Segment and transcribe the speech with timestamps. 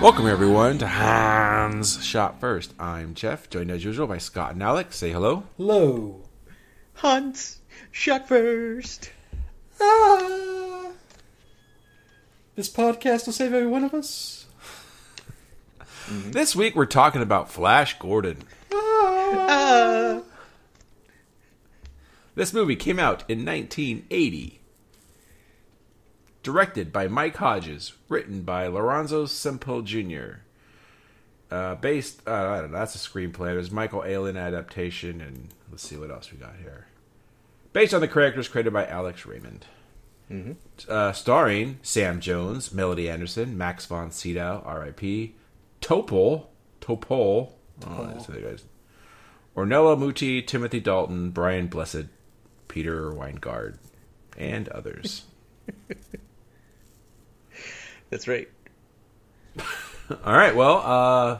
[0.00, 2.74] Welcome everyone to Hans Shot First.
[2.78, 4.96] I'm Jeff, joined as usual by Scott and Alex.
[4.96, 5.44] Say hello.
[5.56, 6.20] Hello.
[6.94, 7.58] Hans,
[7.90, 9.10] shot first.
[9.80, 10.90] Ah.
[12.54, 14.46] This podcast will save every one of us.
[16.08, 18.38] This week we're talking about Flash Gordon.
[18.72, 20.20] Uh,
[22.34, 24.60] This movie came out in 1980.
[26.44, 30.42] Directed by Mike Hodges, written by Lorenzo Semple Jr.
[31.50, 33.54] Uh, based, uh, I don't know, that's a screenplay.
[33.54, 36.86] There's Michael Allin adaptation, and let's see what else we got here.
[37.72, 39.64] Based on the characters created by Alex Raymond.
[40.88, 45.34] Uh, starring Sam Jones, Melody Anderson, Max von Sydow, R.I.P.,
[45.80, 46.46] Topol,
[46.80, 47.52] Topol,
[47.86, 48.64] oh, that's the guys.
[49.56, 52.06] Ornella Muti, Timothy Dalton, Brian Blessed,
[52.68, 53.78] Peter Wyngarde,
[54.36, 55.24] and others.
[58.10, 58.48] That's right.
[60.24, 61.38] All right, well, uh,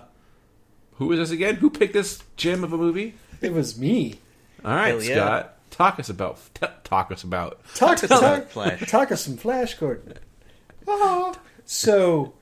[0.95, 1.57] who is this again?
[1.57, 3.15] Who picked this gem of a movie?
[3.41, 4.21] It was me.
[4.65, 5.15] All right, Hell yeah.
[5.15, 7.61] Scott, talk us about t- talk us about.
[7.75, 8.91] Talk, Tell talk, that Flash.
[8.91, 10.15] talk us some Flash Gordon.
[10.89, 11.35] Ah.
[11.67, 12.35] So,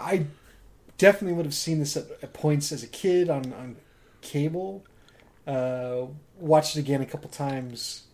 [0.00, 0.26] I
[0.98, 3.76] definitely would have seen this at, at points as a kid on, on
[4.20, 4.84] cable.
[5.46, 6.06] Uh,
[6.38, 8.04] watched it again a couple times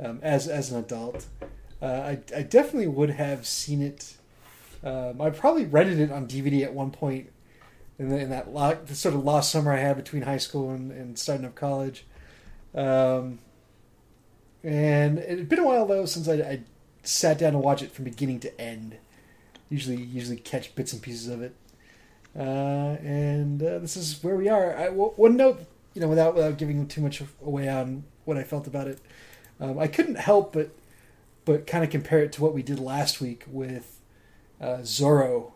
[0.00, 1.26] um, as as an adult.
[1.80, 4.16] Uh, I, I definitely would have seen it.
[4.84, 7.30] Um, I probably rented it on DVD at one point
[7.98, 10.70] in, the, in that lo- the sort of lost summer I had between high school
[10.70, 12.04] and, and starting up college.
[12.74, 13.38] Um,
[14.64, 16.60] and it had been a while though since I, I
[17.02, 18.96] sat down to watch it from beginning to end.
[19.68, 21.54] Usually, usually catch bits and pieces of it.
[22.36, 24.76] Uh, and uh, this is where we are.
[24.76, 25.64] I, one note,
[25.94, 29.00] you know, without without giving too much away on what I felt about it,
[29.60, 30.70] um, I couldn't help but
[31.44, 34.00] but kind of compare it to what we did last week with
[34.62, 35.52] uh, Zorro,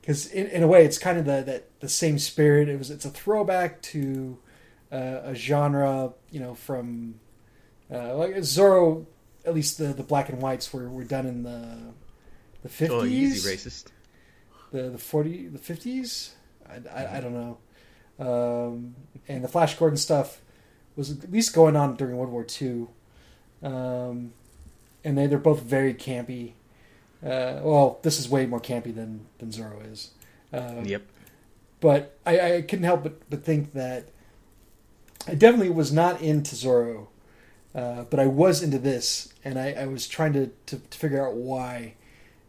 [0.00, 2.68] because in, in a way it's kind of the that the same spirit.
[2.68, 4.38] It was it's a throwback to
[4.92, 7.16] uh, a genre, you know, from
[7.92, 9.06] uh, like Zorro.
[9.44, 11.78] At least the the black and whites were, were done in the
[12.62, 13.86] the fifties Oh, easy racist.
[14.72, 16.34] the the forty the fifties.
[16.68, 17.58] I, I, I don't know.
[18.18, 18.96] Um,
[19.28, 20.40] and the Flash Gordon stuff
[20.96, 22.86] was at least going on during World War II.
[23.62, 24.32] Um,
[25.04, 26.54] and they they're both very campy.
[27.26, 30.10] Uh, well, this is way more campy than than Zorro is.
[30.52, 31.02] Um, Yep.
[31.80, 34.08] but I, I couldn't help but, but think that
[35.26, 37.08] I definitely was not into Zorro,
[37.74, 41.26] uh, but I was into this, and I, I was trying to, to, to figure
[41.26, 41.94] out why.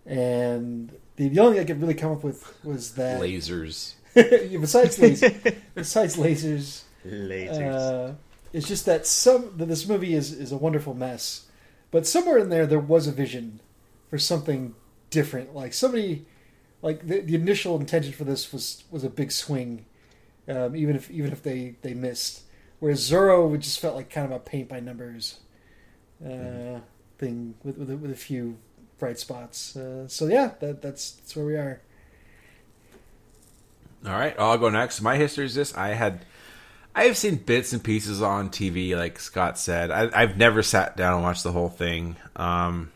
[0.06, 3.94] And the, the only thing I could really come up with was that Lasers.
[4.14, 8.10] besides lasers, besides lasers, Lasers.
[8.10, 8.14] uh,
[8.54, 11.48] it's just that some that this movie is is a wonderful mess,
[11.92, 13.60] but somewhere in there there was a vision
[14.10, 14.76] for something
[15.10, 15.56] different.
[15.56, 16.26] Like somebody,
[16.82, 19.86] like the, the initial intention for this was was a big swing,
[20.48, 22.44] um, even if even if they they missed.
[22.80, 25.40] Whereas would just felt like kind of a paint by numbers
[26.24, 26.80] uh,
[27.18, 28.58] thing with with a, with a few
[29.00, 29.76] bright spots.
[29.76, 31.82] Uh, so yeah, that that's that's where we are.
[34.06, 35.02] All right, I'll go next.
[35.02, 36.26] My history is this: I had,
[36.96, 39.92] I have seen bits and pieces on TV, like Scott said.
[39.92, 42.16] I, I've never sat down and watched the whole thing.
[42.36, 42.92] Um,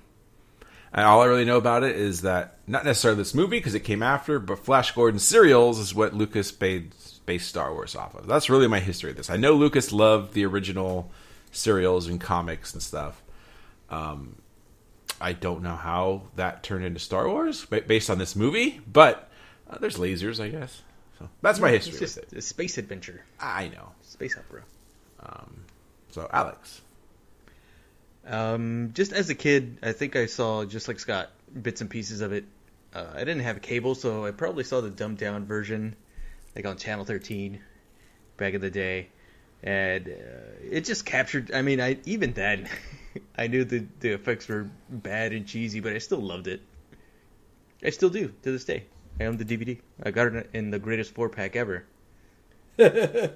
[0.94, 3.82] and all I really know about it is that not necessarily this movie because it
[3.82, 8.28] came after, but Flash Gordon serials is what Lucas based, based Star Wars off of.
[8.28, 9.30] That's really my history of this.
[9.30, 11.10] I know Lucas loved the original
[11.52, 13.22] serials and comics and stuff.
[13.90, 14.36] Um,
[15.20, 19.30] I don't know how that turned into Star Wars based on this movie, but
[19.70, 20.82] uh, there's lasers, I guess.
[21.20, 23.92] So that's my history It's just a space adventure, I know.
[24.02, 24.64] space opera.
[26.10, 26.82] So Alex,
[28.26, 31.30] Um, just as a kid, I think I saw just like Scott
[31.60, 32.46] bits and pieces of it.
[32.94, 35.96] Uh, I didn't have cable, so I probably saw the dumbed down version,
[36.56, 37.62] like on Channel 13,
[38.38, 39.08] back in the day,
[39.64, 40.12] and uh,
[40.70, 41.52] it just captured.
[41.54, 42.68] I mean, I even then,
[43.38, 46.62] I knew the the effects were bad and cheesy, but I still loved it.
[47.84, 48.86] I still do to this day.
[49.20, 49.80] I own the DVD.
[50.04, 51.86] I got it in the greatest four pack ever.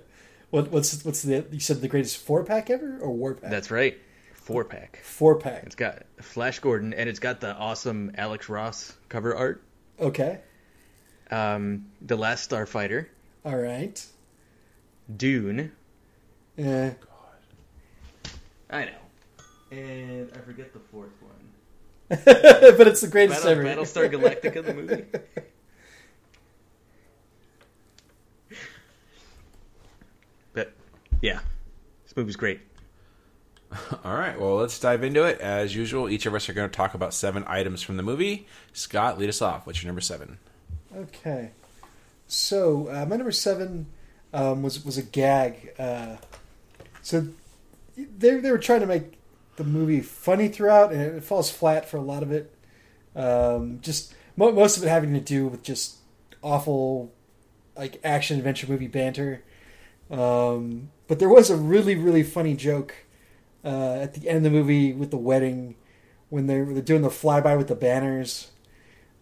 [0.56, 3.52] What, what's what's the you said the greatest four pack ever or war pack?
[3.52, 3.98] That's right,
[4.46, 5.00] four pack.
[5.04, 5.64] four pack.
[5.66, 9.64] It's got Flash Gordon, and it's got the awesome Alex Ross cover art.
[10.00, 10.40] Okay,
[11.32, 13.08] Um, the Last Starfighter,
[13.44, 14.06] all right.
[15.16, 15.72] Dune.
[16.58, 16.90] Yeah.
[16.90, 18.30] God.
[18.70, 18.92] I know.
[19.72, 21.32] And I forget the fourth one.
[22.78, 23.82] but it's the greatest Battle, ever.
[23.82, 25.06] Battlestar Galactica, the movie.
[30.54, 30.72] but
[31.22, 31.40] yeah,
[32.04, 32.60] this movie's great.
[34.04, 35.40] All right, well, let's dive into it.
[35.40, 38.48] As usual, each of us are going to talk about seven items from the movie.
[38.74, 39.66] Scott, lead us off.
[39.66, 40.38] What's your number seven?
[40.96, 41.52] Okay.
[42.28, 43.88] So uh, my number seven
[44.34, 45.74] um, was was a gag.
[45.78, 46.18] Uh,
[47.02, 47.28] so
[47.96, 49.18] they they were trying to make
[49.56, 52.54] the movie funny throughout, and it falls flat for a lot of it.
[53.16, 55.98] Um, just mo- most of it having to do with just
[56.42, 57.12] awful
[57.76, 59.44] like action adventure movie banter.
[60.10, 62.96] Um, but there was a really really funny joke
[63.66, 65.76] uh, at the end of the movie with the wedding
[66.30, 68.52] when they're they're doing the flyby with the banners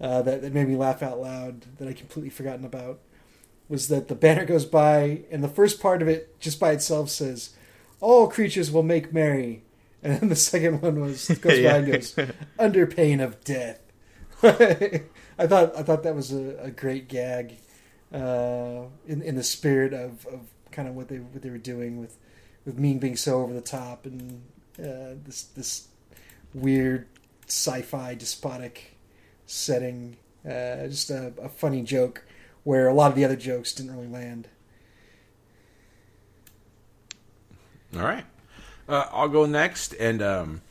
[0.02, 3.00] uh, that, that made me laugh out loud that I completely forgotten about
[3.70, 7.10] was that the banner goes by and the first part of it just by itself
[7.10, 7.52] says
[8.04, 9.64] all creatures will make merry.
[10.04, 12.16] And then the second one was goes by and goes
[12.60, 13.80] under pain of death.
[14.44, 17.56] I thought I thought that was a, a great gag
[18.14, 20.42] uh, in in the spirit of, of
[20.72, 22.18] kind of what they what they were doing with
[22.66, 24.42] with Ming being so over the top and
[24.80, 25.88] uh, this this
[26.54, 27.08] weird
[27.48, 28.98] sci-fi despotic
[29.46, 30.18] setting.
[30.46, 32.26] Uh, just a, a funny joke
[32.64, 34.48] where a lot of the other jokes didn't really land.
[37.96, 38.26] All right.
[38.90, 40.62] Uh, I'll go next, and um,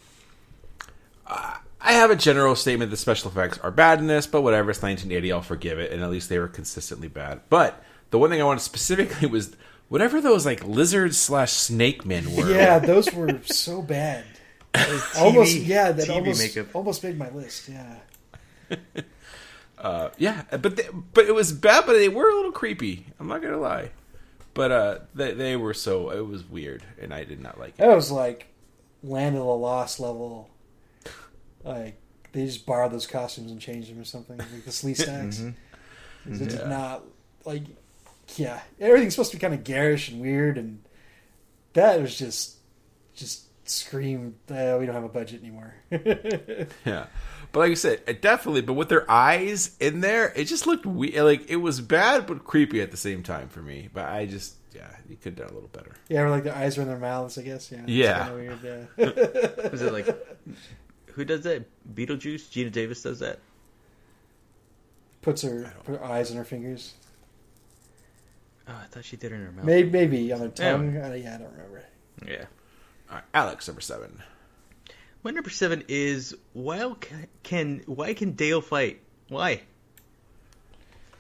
[1.27, 4.71] I I have a general statement that special effects are bad in this, but whatever,
[4.71, 7.41] it's 1980, I'll forgive it, and at least they were consistently bad.
[7.49, 9.57] But the one thing I wanted specifically was
[9.89, 12.51] whatever those like lizard slash snake men were.
[12.51, 14.25] Yeah, those were so bad.
[15.19, 16.75] almost, yeah, that TV almost makeup.
[16.75, 17.69] almost made my list.
[17.69, 17.97] Yeah,
[19.79, 23.05] Uh, yeah, but they, but it was bad, but they were a little creepy.
[23.19, 23.91] I'm not gonna lie,
[24.55, 27.85] but uh, they they were so it was weird, and I did not like it.
[27.85, 28.47] It was like
[29.03, 30.49] Land of the Lost level.
[31.65, 31.97] Like
[32.31, 34.39] they just borrowed those costumes and changed them or something.
[34.39, 35.41] Like the Sleestaks.
[35.41, 35.55] Mhm.
[36.27, 37.03] It did not
[37.45, 37.65] like.
[38.37, 40.83] Yeah, everything's supposed to be kind of garish and weird, and
[41.75, 42.57] that was just
[43.15, 44.35] just screamed.
[44.51, 45.75] Uh, we don't have a budget anymore.
[46.85, 47.07] Yeah,
[47.53, 48.63] but like I said, it definitely.
[48.63, 51.15] But with their eyes in there, it just looked weird.
[51.25, 53.89] Like it was bad but creepy at the same time for me.
[53.93, 55.93] But I just yeah, you could have done a little better.
[56.09, 57.37] yeah, or like their eyes are in their mouths.
[57.39, 57.71] I guess.
[57.71, 57.83] Yeah.
[57.87, 58.25] Yeah.
[58.29, 59.69] kinda weird, yeah.
[59.71, 60.09] Was it like
[61.13, 61.67] who does that?
[61.95, 62.49] Beetlejuice.
[62.49, 63.39] Geena Davis does that.
[65.21, 66.95] Puts her, put her eyes in her fingers.
[68.69, 69.65] Oh, I thought she did it in her mouth.
[69.65, 70.97] Maybe, maybe on their tongue.
[70.97, 71.85] Uh, yeah, I don't remember.
[72.27, 72.45] Yeah.
[73.11, 74.23] All right, Alex, number seven.
[75.23, 76.93] My number seven is why
[77.43, 79.01] can why can Dale fight?
[79.29, 79.63] Why?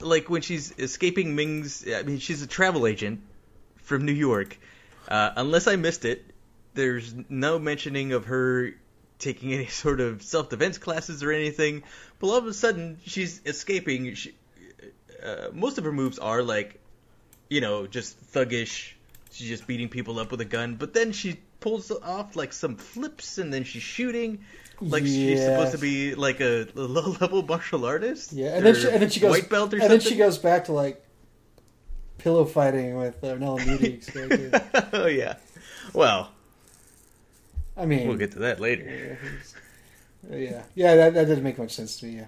[0.00, 1.86] Like when she's escaping Ming's.
[1.88, 3.20] I mean, she's a travel agent
[3.76, 4.58] from New York.
[5.08, 6.24] Uh, unless I missed it,
[6.74, 8.72] there's no mentioning of her
[9.18, 11.84] taking any sort of self defense classes or anything.
[12.18, 14.14] But all of a sudden, she's escaping.
[14.14, 14.34] She,
[15.24, 16.80] uh, most of her moves are like,
[17.52, 18.92] you know, just thuggish.
[19.30, 20.76] She's just beating people up with a gun.
[20.76, 24.40] But then she pulls off like some flips, and then she's shooting.
[24.80, 28.32] Like she's supposed to be like a, a low level martial artist.
[28.32, 29.98] Yeah, and then she, and then she goes white belt or and something.
[29.98, 31.04] then she goes back to like
[32.18, 34.88] pillow fighting with uh, Nella Muti's character.
[34.92, 35.36] oh yeah.
[35.92, 36.32] Well,
[37.76, 39.18] I mean, we'll get to that later.
[40.28, 42.16] Yeah, yeah, yeah, that, that didn't make much sense to me.
[42.16, 42.26] Yeah,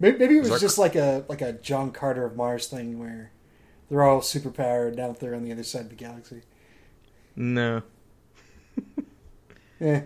[0.00, 2.98] maybe, maybe it was Zark- just like a like a John Carter of Mars thing
[2.98, 3.30] where
[3.88, 6.42] they're all superpowered now that they're on the other side of the galaxy.
[7.34, 7.82] No.
[9.78, 10.02] Yeah,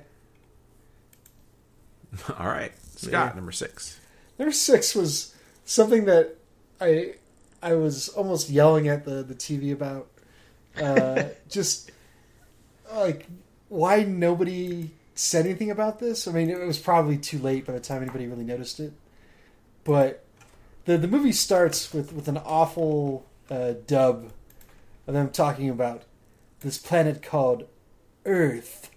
[2.38, 3.32] All right, Scott, Yeah.
[3.36, 4.00] number six.
[4.38, 5.34] number six was
[5.64, 6.36] something that
[6.80, 7.14] I
[7.62, 10.08] I was almost yelling at the the TV about.
[10.80, 11.90] Uh, just
[12.92, 13.26] like
[13.68, 16.26] why nobody said anything about this.
[16.26, 18.92] I mean, it was probably too late by the time anybody really noticed it.
[19.84, 20.24] But
[20.86, 24.32] the the movie starts with with an awful uh, dub
[25.06, 26.04] of them talking about
[26.60, 27.66] this planet called
[28.24, 28.90] Earth,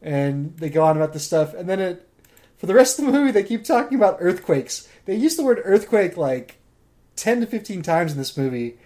[0.00, 2.08] and they go on about this stuff, and then it
[2.56, 4.88] for the rest of the movie they keep talking about earthquakes.
[5.04, 6.58] They use the word earthquake like
[7.16, 8.78] ten to fifteen times in this movie.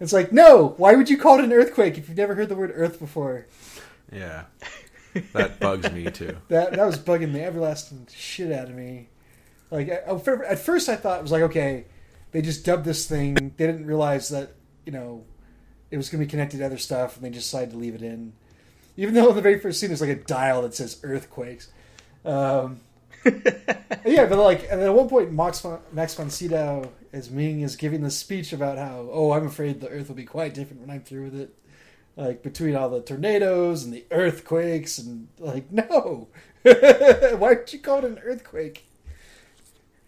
[0.00, 2.56] It's like, no, why would you call it an earthquake if you've never heard the
[2.56, 3.46] word earth before?
[4.10, 4.44] Yeah,
[5.32, 6.36] that bugs me too.
[6.48, 9.08] That that was bugging the everlasting shit out of me.
[9.70, 10.20] Like at
[10.60, 11.84] first, I thought it was like, okay,
[12.32, 13.34] they just dubbed this thing.
[13.34, 14.54] They didn't realize that
[14.86, 15.24] you know
[15.90, 17.94] it was going to be connected to other stuff, and they just decided to leave
[17.94, 18.32] it in.
[18.96, 21.68] Even though in the very first scene there's like a dial that says earthquakes.
[22.24, 22.80] Um,
[24.04, 27.76] yeah, but like, and at one point, Max von, Max von Sydow as Ming is
[27.76, 30.90] giving this speech about how, oh, I'm afraid the Earth will be quite different when
[30.90, 31.54] I'm through with it.
[32.16, 36.28] Like between all the tornadoes and the earthquakes and like no.
[36.62, 38.86] Why did you call it an earthquake?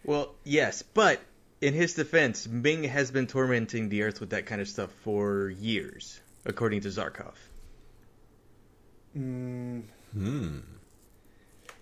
[0.05, 1.21] Well, yes, but
[1.63, 5.49] in his defense, Ming has been tormenting the Earth with that kind of stuff for
[5.49, 7.35] years, according to Zarkov.
[9.17, 10.59] Mm, Hmm.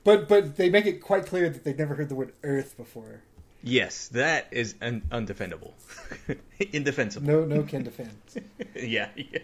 [0.05, 3.23] but but they make it quite clear that they've never heard the word earth before.
[3.63, 5.73] Yes, that is un- undefendable,
[6.73, 7.27] indefensible.
[7.27, 8.11] No no can defend.
[8.75, 9.39] yeah, yeah,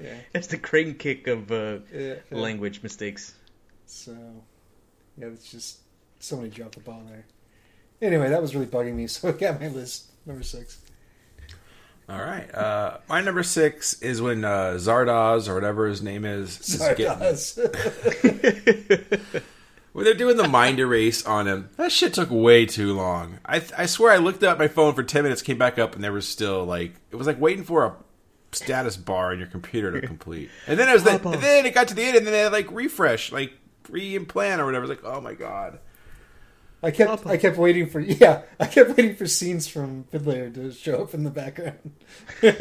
[0.00, 0.14] Yeah.
[0.32, 2.38] that's the crane kick of uh, Yeah, yeah.
[2.38, 3.34] language mistakes.
[3.86, 4.12] So,
[5.18, 5.78] yeah, it's just
[6.20, 7.24] somebody dropped the ball there.
[8.02, 10.78] Anyway, that was really bugging me, so I got my list number six.
[12.08, 12.52] All right.
[12.52, 17.06] Uh, my number six is when uh, Zardoz or whatever his name is, is getting-
[17.06, 17.56] Zardoz.
[19.92, 21.70] when they're doing the mind erase on him.
[21.76, 23.38] That shit took way too long.
[23.46, 26.02] I I swear I looked at my phone for ten minutes, came back up, and
[26.02, 27.94] there was still like it was like waiting for a
[28.50, 30.50] status bar on your computer to complete.
[30.66, 32.40] And then it was the, and then it got to the end, and then they
[32.40, 33.52] had, like refresh, like
[33.88, 34.90] re-implant or whatever.
[34.90, 35.78] It's like oh my god.
[36.82, 40.72] I kept I kept waiting for yeah I kept waiting for scenes from Fiddler to
[40.72, 41.92] show up in the background.
[42.40, 42.56] That's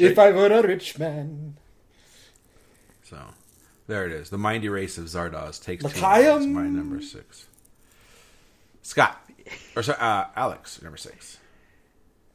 [0.00, 0.28] If right.
[0.28, 1.56] I were a rich man,
[3.04, 3.18] So
[3.86, 4.30] there it is.
[4.30, 5.88] The mind erase of Zardoz takes two.
[5.90, 6.24] L'chaim.
[6.24, 7.46] That's my number six.
[8.82, 9.18] Scott,
[9.76, 11.38] or sorry, uh, Alex, number six.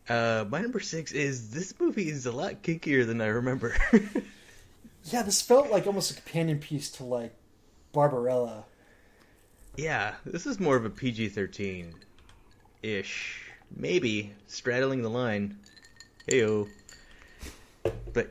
[0.08, 3.76] Uh, my number six is this movie is a lot kinkier than I remember.
[5.04, 7.36] yeah, this felt like almost a companion piece to like
[7.94, 8.66] Barbarella.
[9.80, 11.94] Yeah, this is more of a PG thirteen
[12.84, 15.58] ish, maybe straddling the line.
[16.28, 16.68] Heyo.
[18.14, 18.30] But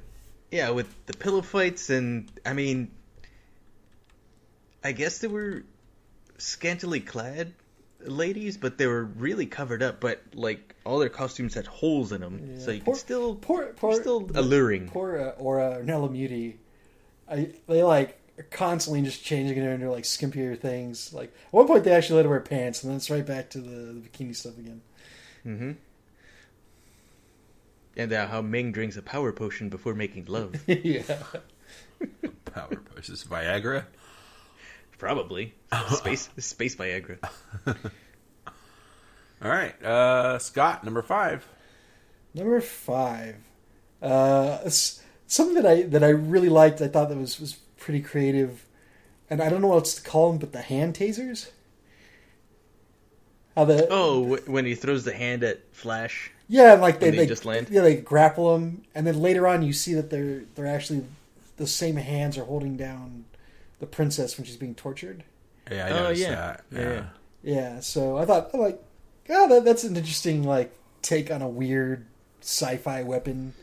[0.51, 2.91] yeah, with the pillow fights and I mean,
[4.85, 5.65] I guess they were
[6.37, 7.55] scantily clad
[8.01, 10.01] ladies, but they were really covered up.
[10.01, 13.67] But like all their costumes had holes in them, so you Poor- could still Poor,
[13.75, 14.89] poor, still alluring.
[14.91, 16.59] Poor uh, Aura Ornella Muti.
[17.31, 21.13] I they like are constantly just changing it into like skimpier things.
[21.13, 23.51] Like at one point they actually let her wear pants, and then it's right back
[23.51, 24.81] to the, the bikini stuff again.
[25.43, 25.73] hmm
[27.97, 30.55] And uh, how Ming drinks a power potion before making love.
[30.67, 31.03] yeah,
[32.47, 32.99] Power potion.
[32.99, 33.85] Is this Viagra?
[34.99, 35.55] Probably
[35.91, 37.19] space space Viagra.
[39.41, 41.47] All right, uh, Scott, number five.
[42.35, 43.37] number five.
[44.03, 44.69] Uh,
[45.27, 46.81] something that I that I really liked.
[46.81, 47.57] I thought that was was
[47.89, 48.67] pretty creative,
[49.31, 51.49] and I don't know what else to call them, but the hand tasers.
[53.57, 56.31] How the Oh, when he throws the hand at Flash.
[56.49, 57.69] Yeah, like they, they they just land?
[57.71, 61.05] Yeah, they grapple him, and then later on you see that they're they're actually
[61.57, 63.25] the same hands are holding down
[63.81, 65.25] the princess when she's being tortured.
[65.71, 66.31] Yeah, I Oh, noticed yeah.
[66.35, 66.65] that.
[66.71, 66.93] Yeah, Yeah.
[66.93, 67.05] yeah.
[67.43, 68.83] Yeah, so I thought I'm like,
[69.31, 72.05] oh, that, that's an interesting like take on a weird
[72.41, 73.55] sci-fi weapon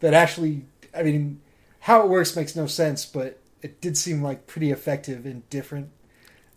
[0.00, 0.64] that actually,
[0.96, 1.40] I mean,
[1.80, 5.90] how it works makes no sense, but it did seem like pretty effective and different.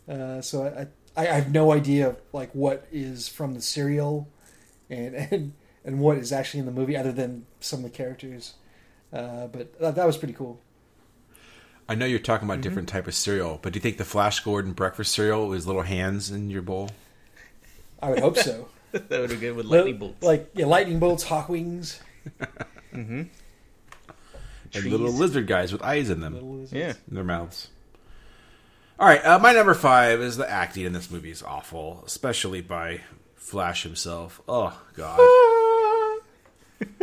[0.08, 4.28] Uh, so I, I I have no idea like what is from the serial,
[4.90, 5.52] and and
[5.84, 8.54] and what is actually in the movie other than some of the characters.
[9.12, 10.60] Uh, but that, that was pretty cool.
[11.88, 12.50] I know you're talking Mm-hmm.
[12.52, 15.66] about different type of cereal, but do you think the Flash Gordon breakfast cereal with
[15.66, 16.90] little hands in your bowl?
[18.00, 18.68] I would hope so.
[18.92, 20.22] that would be good with lightning bolts.
[20.22, 22.00] Like yeah, lightning bolts, hawk wings.
[22.92, 23.30] And
[24.72, 24.90] Trees.
[24.90, 26.94] little lizard guys with eyes in them yeah.
[27.08, 27.68] in their mouths.
[28.98, 32.60] All right, uh, my number five is the acting in this movie is awful, especially
[32.60, 33.00] by
[33.34, 34.40] Flash himself.
[34.46, 35.18] Oh God,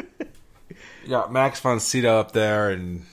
[1.03, 3.05] you got Max von Sydow up there, and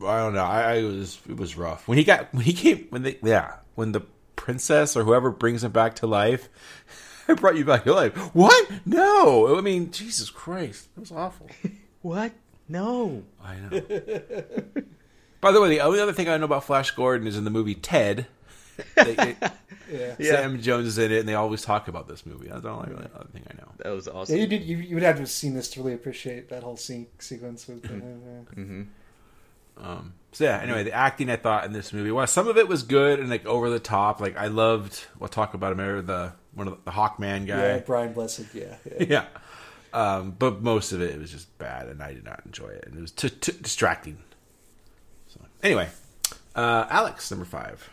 [0.00, 0.44] I don't know.
[0.44, 3.56] I, I was it was rough when he got when he came when they yeah
[3.74, 4.02] when the
[4.36, 6.48] princess or whoever brings him back to life.
[7.28, 8.16] I brought you back to life.
[8.34, 8.70] What?
[8.84, 9.56] No.
[9.56, 11.48] I mean, Jesus Christ, that was awful.
[12.02, 12.32] What?
[12.68, 13.22] No.
[13.42, 13.80] I know.
[15.40, 17.50] By the way, the only other thing I know about Flash Gordon is in the
[17.50, 18.26] movie Ted.
[18.96, 19.50] They, they- Yeah.
[20.18, 20.30] Yeah.
[20.30, 22.48] Sam Jones is in it, and they always talk about this movie.
[22.48, 23.68] That's the only really other thing I know.
[23.76, 24.38] That was Yeah, awesome.
[24.38, 24.62] you did.
[24.62, 27.68] You, you would have to have seen this to really appreciate that whole scene, sequence.
[27.68, 28.62] With, uh,
[29.76, 30.58] Um, so yeah.
[30.62, 33.28] Anyway, the acting I thought in this movie was some of it was good and
[33.28, 34.20] like over the top.
[34.20, 35.04] Like I loved.
[35.18, 36.00] We'll talk about him later.
[36.02, 37.84] The one of the, the Hawkman yeah, guy.
[37.84, 38.46] Brian Blessed.
[38.54, 39.06] Yeah, yeah.
[39.08, 39.24] Yeah.
[39.92, 42.84] Um, but most of it, it was just bad, and I did not enjoy it,
[42.86, 44.18] and it was t- t- distracting.
[45.28, 45.88] So anyway,
[46.54, 47.88] uh, Alex, number five.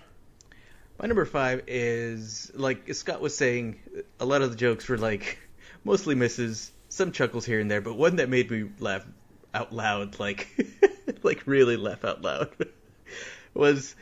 [1.02, 3.80] My number five is like Scott was saying.
[4.20, 5.40] A lot of the jokes were like
[5.84, 9.06] mostly misses, some chuckles here and there, but one that made me laugh
[9.54, 10.48] out loud, like
[11.24, 12.50] like really laugh out loud,
[13.54, 13.96] was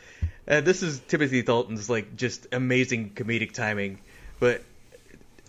[0.47, 3.99] uh, this is Timothy Dalton's like just amazing comedic timing,
[4.39, 4.63] but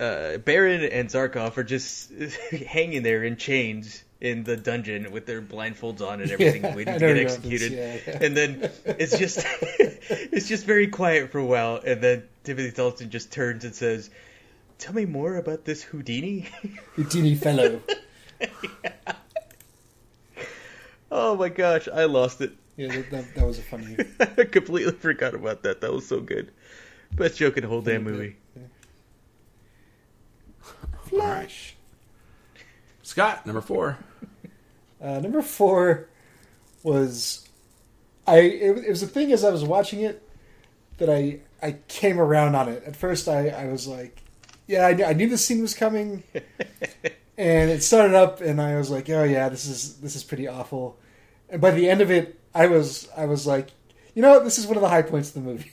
[0.00, 2.10] uh, Baron and Zarkov are just
[2.66, 6.94] hanging there in chains, in the dungeon with their blindfolds on and everything, Yeah, waiting
[6.94, 7.72] to get you're on this, executed.
[7.72, 8.18] yeah, yeah.
[8.26, 13.10] And then it's just it's just very quiet for a while, and then Timothy Dalton
[13.10, 14.10] just turns and says,
[14.78, 16.46] "Tell me more about this Houdini."
[16.96, 17.80] Houdini fellow.
[21.10, 22.52] oh my gosh, I lost it.
[22.76, 23.96] Yeah, that, that, that was a funny.
[24.20, 25.80] I completely forgot about that.
[25.80, 26.52] That was so good.
[27.12, 28.36] Best joke in the whole damn movie.
[31.04, 31.74] Flash.
[33.02, 33.98] Scott, number four.
[35.00, 36.08] Uh, number four
[36.82, 37.48] was
[38.26, 38.38] I.
[38.38, 40.22] It, it was a thing as I was watching it
[40.98, 42.82] that I I came around on it.
[42.84, 44.22] At first, I I was like,
[44.66, 46.22] yeah, I, knew- I knew the scene was coming,
[47.38, 50.46] and it started up, and I was like, oh yeah, this is this is pretty
[50.48, 50.98] awful.
[51.48, 53.70] And by the end of it, I was I was like,
[54.14, 54.44] you know, what?
[54.44, 55.70] this is one of the high points of the movie,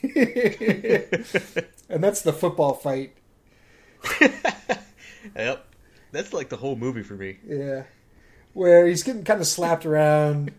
[1.90, 3.12] and that's the football fight.
[5.34, 5.66] Yep.
[6.12, 7.38] That's like the whole movie for me.
[7.46, 7.82] Yeah,
[8.54, 10.52] where he's getting kind of slapped around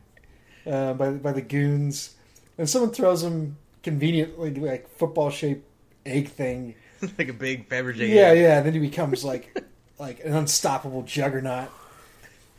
[0.65, 2.15] uh, by by the goons,
[2.57, 5.65] and someone throws him conveniently like football shaped
[6.05, 6.75] egg thing.
[7.17, 8.09] like a big Fabergé.
[8.09, 8.39] Yeah, egg.
[8.39, 8.57] yeah.
[8.57, 9.63] And then he becomes like
[9.99, 11.69] like an unstoppable juggernaut,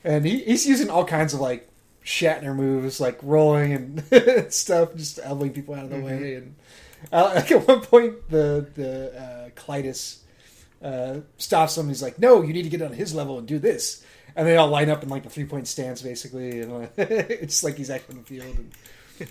[0.02, 1.68] and he, he's using all kinds of like
[2.04, 6.36] Shatner moves, like rolling and stuff, just elbowing people out of the way.
[6.36, 6.56] And
[7.12, 10.18] uh, like at one point, the the uh, Klytus
[10.82, 11.88] uh, stops him.
[11.88, 14.04] He's like, "No, you need to get on his level and do this."
[14.36, 17.64] And they all line up in like the three point stance, basically, and uh, it's
[17.64, 18.56] like he's acting in the field.
[18.56, 19.30] And,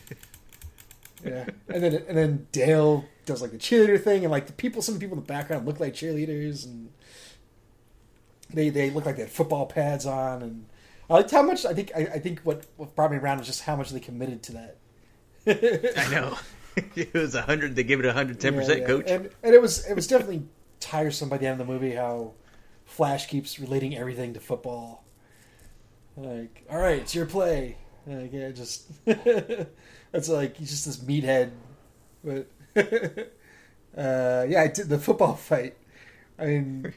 [1.25, 4.81] yeah, and then and then Dale does like the cheerleader thing, and like the people,
[4.81, 6.89] some people in the background look like cheerleaders, and
[8.53, 10.65] they they look like they had football pads on, and
[11.09, 13.47] I liked how much I think I, I think what what brought me around was
[13.47, 14.77] just how much they committed to that.
[15.97, 16.37] I know.
[16.95, 17.75] it was a hundred.
[17.75, 19.09] They gave it a hundred ten percent, coach.
[19.09, 20.43] And and it was it was definitely
[20.79, 22.33] tiresome by the end of the movie how
[22.85, 25.03] Flash keeps relating everything to football.
[26.15, 27.77] Like, all right, it's your play.
[28.07, 31.51] Like, yeah, just it's like he's just this meathead.
[32.23, 32.47] But
[33.97, 35.75] uh, yeah, I did the football fight.
[36.39, 36.93] I mean,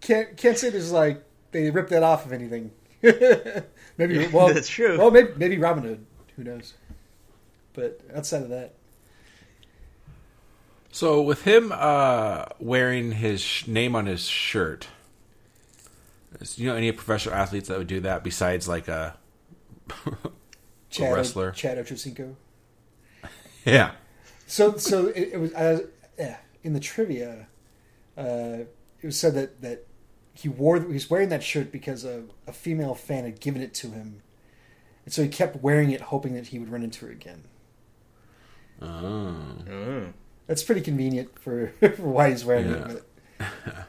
[0.00, 2.72] can't can't say there's like they ripped that off of anything.
[3.02, 4.98] maybe well, That's true.
[4.98, 6.06] Well, maybe maybe Robin Hood.
[6.36, 6.74] Who knows?
[7.74, 8.74] But outside of that.
[10.98, 14.88] So with him uh, wearing his sh- name on his shirt,
[16.40, 19.16] is- you know any professional athletes that would do that besides like a,
[20.90, 21.52] Chad, wrestler.
[21.52, 22.34] Chad Ochocinco.
[23.64, 23.92] yeah.
[24.48, 25.82] So, so it, it was uh,
[26.18, 27.46] yeah, in the trivia.
[28.16, 28.64] Uh,
[29.00, 29.86] it was said that that
[30.34, 33.72] he wore he was wearing that shirt because a, a female fan had given it
[33.74, 34.20] to him,
[35.04, 37.44] and so he kept wearing it, hoping that he would run into her again.
[38.82, 39.36] Oh.
[39.70, 40.12] Oh.
[40.48, 42.88] That's pretty convenient for, for why he's wearing Yeah.
[42.90, 43.04] it.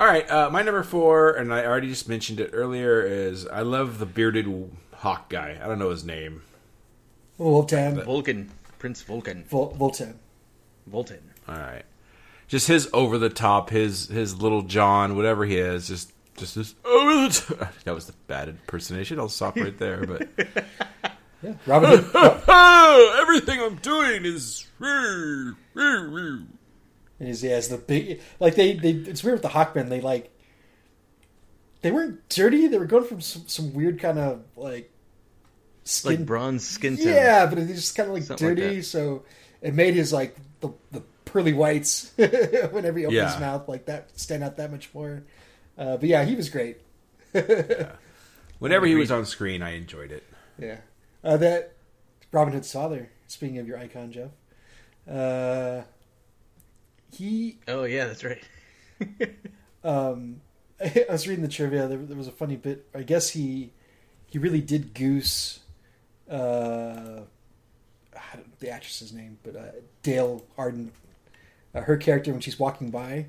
[0.00, 3.60] All right, uh, my number four, and I already just mentioned it earlier, is I
[3.62, 5.58] love the bearded hawk guy.
[5.62, 6.42] I don't know his name.
[7.38, 10.14] But Vultan, Vulcan, Prince Vulcan, Vol, Vultan.
[10.90, 11.20] Vultan.
[11.48, 11.84] All right,
[12.46, 16.74] just his over the top, his his little John, whatever he is, just just this
[16.84, 17.72] over the top.
[17.84, 19.18] That was the bad impersonation.
[19.18, 20.04] I'll stop right there.
[20.06, 20.28] But
[21.46, 23.18] Yeah, Robin Hood.
[23.22, 24.66] everything I'm doing is.
[27.18, 30.00] It is, yeah, it's the big like they, they it's weird with the Hawkmen, they
[30.00, 30.30] like
[31.82, 34.90] they weren't dirty, they were going from some, some weird kind of like
[35.84, 37.06] skin Like bronze skin tone.
[37.06, 38.82] Yeah, but it's just kind of like Something dirty, that.
[38.84, 39.24] so
[39.62, 43.30] it made his like the the pearly whites whenever he opened Yeah.
[43.32, 45.22] his mouth like that stand out that much more.
[45.78, 46.78] Uh, but yeah, he was great.
[48.58, 50.22] Whenever he was on screen, I enjoyed it.
[50.58, 50.78] Yeah,
[51.26, 51.74] uh, that
[52.32, 53.10] Robin Hood's father.
[53.28, 54.30] Speaking of your icon, Jeff,
[55.10, 55.82] uh,
[57.12, 58.42] he Oh yeah, that's right.
[59.84, 60.40] um,
[60.80, 61.88] I was reading the trivia.
[61.88, 62.86] There, there was a funny bit.
[62.94, 63.72] I guess he
[64.28, 65.60] he really did goose
[66.30, 67.20] uh,
[68.14, 70.92] I don't know the actress's name, but uh, Dale Arden,
[71.74, 73.26] uh, her character when she's walking by,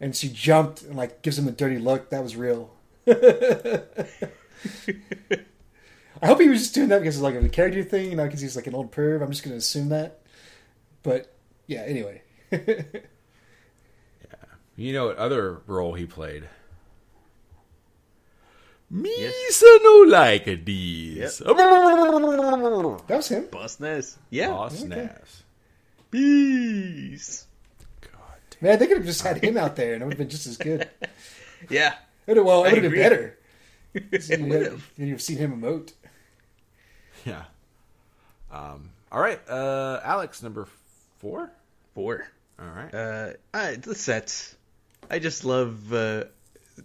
[0.00, 2.10] and she jumped and like gives him a dirty look.
[2.10, 2.70] That was real.
[6.22, 8.24] I hope he was just doing that because it's like a character thing, you know,
[8.26, 9.22] because he's like an old perv.
[9.22, 10.20] I'm just going to assume that.
[11.02, 11.32] But
[11.66, 12.22] yeah, anyway.
[12.52, 12.82] yeah.
[14.76, 16.48] You know what other role he played?
[18.92, 19.54] Me Yes.
[19.54, 21.38] so no like a these.
[21.38, 23.46] That was him.
[23.46, 24.18] Boss Nass.
[24.30, 24.48] Yeah.
[24.50, 24.88] Boss okay.
[24.88, 25.42] Nass.
[26.10, 27.46] Peace.
[28.00, 28.10] God
[28.60, 30.46] Man, they could have just had him out there, and it would have been just
[30.46, 30.88] as good.
[31.68, 31.94] Yeah.
[32.26, 33.38] It would, well, it would have been better.
[33.94, 34.90] It You'd would have, have.
[34.96, 35.92] you'd have seen him emote.
[37.26, 37.44] Yeah.
[38.50, 38.90] Um.
[39.12, 39.40] All right.
[39.48, 40.66] Uh, Alex, number
[41.18, 41.50] four.
[41.94, 42.26] Four.
[42.58, 42.94] All right.
[42.94, 44.54] Uh, I, the sets.
[45.10, 46.24] I just love uh,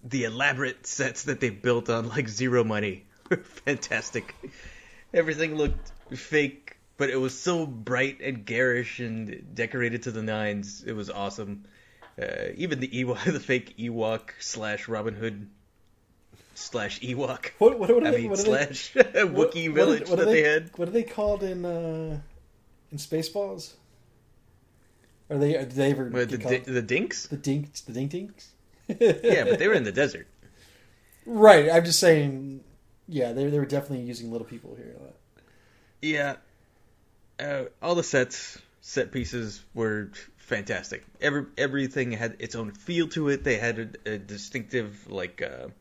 [0.03, 3.05] the elaborate sets that they built on like zero money
[3.65, 4.35] fantastic.
[5.13, 10.83] Everything looked fake, but it was so bright and garish and decorated to the nines.
[10.85, 11.65] It was awesome.
[12.21, 15.49] Uh, even the Ewok, the fake Ewok slash Robin Hood
[16.55, 17.51] slash Ewok.
[17.59, 20.09] What what, what, I are they, mean, what are slash what- Wookiee what are- village
[20.09, 20.69] what are that they, they had.
[20.77, 22.19] What are they called in uh,
[22.91, 23.73] in Spaceballs?
[25.29, 25.55] Are they?
[25.55, 27.27] Are they ever the, the dinks?
[27.27, 27.81] the dinks?
[27.81, 28.49] The dink dinks?
[28.87, 30.27] Yeah, but they were in the desert.
[31.25, 31.69] right.
[31.71, 32.63] I'm just saying.
[33.07, 34.95] Yeah, they they were definitely using little people here.
[36.01, 36.35] Yeah,
[37.39, 41.03] uh, all the sets, set pieces were fantastic.
[41.19, 43.43] Every everything had its own feel to it.
[43.43, 45.73] They had a, a distinctive like uh, like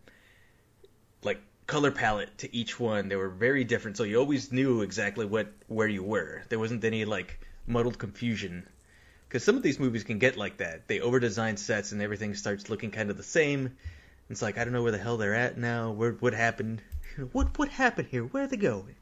[1.67, 3.09] color palette to each one.
[3.09, 6.43] They were very different, so you always knew exactly what where you were.
[6.49, 8.67] There wasn't any like muddled confusion.
[9.29, 10.87] Because some of these movies can get like that.
[10.87, 13.77] They over design sets and everything starts looking kind of the same.
[14.31, 15.91] It's like I don't know where the hell they're at now.
[15.91, 16.83] Where what happened?
[17.33, 18.25] What what happened here?
[18.25, 18.97] Where are they going?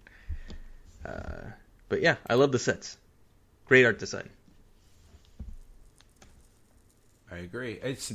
[1.02, 1.52] Uh,
[1.88, 2.98] but yeah, I love the sets.
[3.64, 4.28] Great art design.
[7.30, 7.80] I agree.
[7.82, 8.12] It's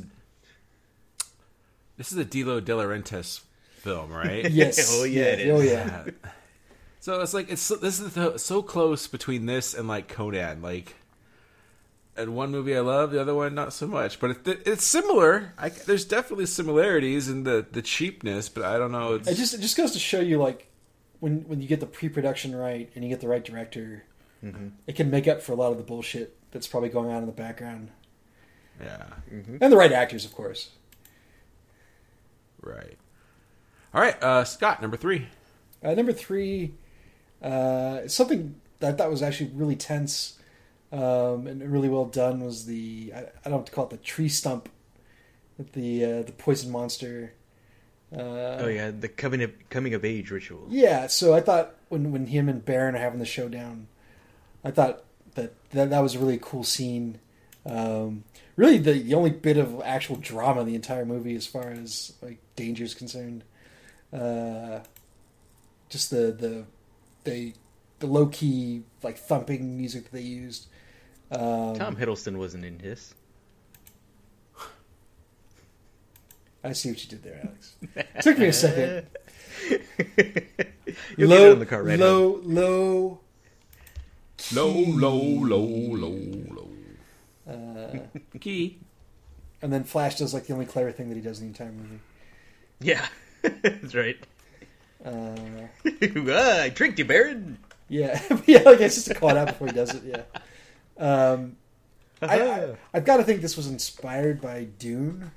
[1.97, 3.41] this is a Dino De Laurentiis
[3.87, 4.49] film, right?
[4.51, 4.89] Yes.
[4.91, 5.71] Oh, yeah, it Oh is.
[5.71, 6.05] yeah.
[6.99, 10.61] So it's like it's so, this is the, so close between this and like Conan,
[10.61, 10.95] like.
[12.19, 14.19] And one movie I love, the other one not so much.
[14.19, 15.53] But it, it's similar.
[15.55, 19.13] I, there's definitely similarities in the, the cheapness, but I don't know.
[19.13, 20.67] It's, It just it just goes to show you like
[21.19, 24.03] when when you get the pre-production right and you get the right director,
[24.43, 24.67] Mm-hmm.
[24.87, 27.25] it can make up for a lot of the bullshit that's probably going on in
[27.25, 27.89] the background
[28.79, 30.69] yeah, and the right actors, of course.
[32.61, 32.97] right.
[33.97, 35.27] All right, uh, Scott, number three.
[35.83, 36.75] Uh, number three,
[37.41, 40.37] uh, something that I thought was actually really tense
[40.91, 43.97] um, and really well done was the I, I don't know to call it the
[43.97, 44.69] tree stump
[45.57, 47.33] with the uh, the poison monster.
[48.15, 50.67] Uh, Oh yeah, the coming of, coming of age ritual.
[50.69, 53.87] Yeah, so I thought when when him and Baron are having the showdown,
[54.63, 57.17] I thought that that, that was a really cool scene.
[57.65, 58.25] Um,
[58.57, 62.13] really, the, the only bit of actual drama in the entire movie, as far as
[62.21, 63.43] like danger is concerned.
[64.13, 64.79] Uh,
[65.89, 66.63] just the the
[67.23, 67.53] they
[67.99, 70.67] the low key like thumping music that they used.
[71.31, 73.13] Um, Tom Hiddleston wasn't in this.
[76.63, 77.75] I see what you did there, Alex.
[78.21, 79.07] Took me a second.
[81.17, 83.19] You'll low, get it on the car right low, low,
[84.53, 84.91] Low, key.
[84.93, 87.53] low, low, low, low.
[87.53, 87.97] Uh,
[88.39, 88.79] Key.
[89.61, 91.71] and then Flash does like the only clever thing that he does in the entire
[91.71, 91.99] movie.
[92.81, 93.05] Yeah,
[93.61, 94.17] that's right.
[95.03, 95.35] Uh,
[96.29, 97.57] ah, I tricked you, Baron.
[97.89, 100.03] yeah, yeah, like it's just to call it out before he does it.
[100.03, 100.23] Yeah,
[100.97, 101.55] um,
[102.21, 105.31] I, I, I've got to think this was inspired by Dune,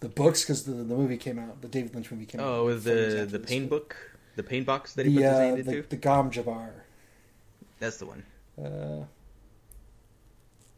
[0.00, 2.46] the books, because the the movie came out, the David Lynch movie came out.
[2.46, 3.96] Oh, the the pain but book,
[4.36, 5.88] the pain box that he the put his uh, hand the, into.
[5.88, 6.70] the Gom Jabbar.
[7.78, 8.24] That's the one.
[8.62, 9.04] Uh,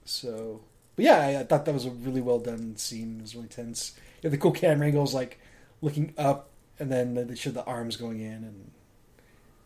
[0.04, 0.60] so,
[0.96, 3.16] but yeah, I, I thought that was a really well done scene.
[3.18, 3.94] It was really tense.
[4.22, 5.38] You have the cool camera angles, like
[5.82, 8.70] looking up, and then they showed the arms going in, and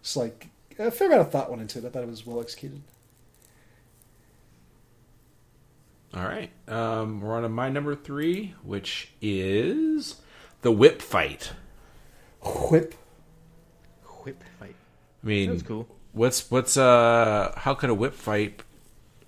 [0.01, 0.49] it's like
[0.79, 1.85] a fair amount of thought went into it.
[1.85, 2.83] I thought it was well executed.
[6.15, 6.51] All right.
[6.67, 10.17] Um, we're on to my number three, which is
[10.63, 11.53] the whip fight.
[12.71, 12.95] Whip.
[14.25, 14.75] Whip fight.
[15.23, 15.89] I mean, That was cool.
[16.13, 17.53] What's what's uh?
[17.57, 18.63] How could a whip fight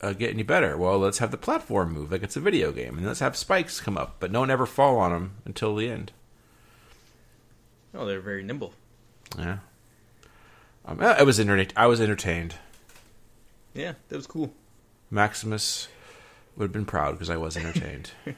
[0.01, 0.79] uh, get any better?
[0.79, 3.81] Well, let's have the platform move like it's a video game, and let's have spikes
[3.81, 6.13] come up, but don't ever fall on them until the end.
[7.95, 8.73] Oh, they're very nimble.
[9.39, 9.59] Yeah.
[10.85, 11.73] Um, I was entertained.
[11.77, 12.55] I was entertained.
[13.75, 14.53] Yeah, that was cool.
[15.11, 15.89] Maximus
[16.57, 18.11] would have been proud because I was entertained.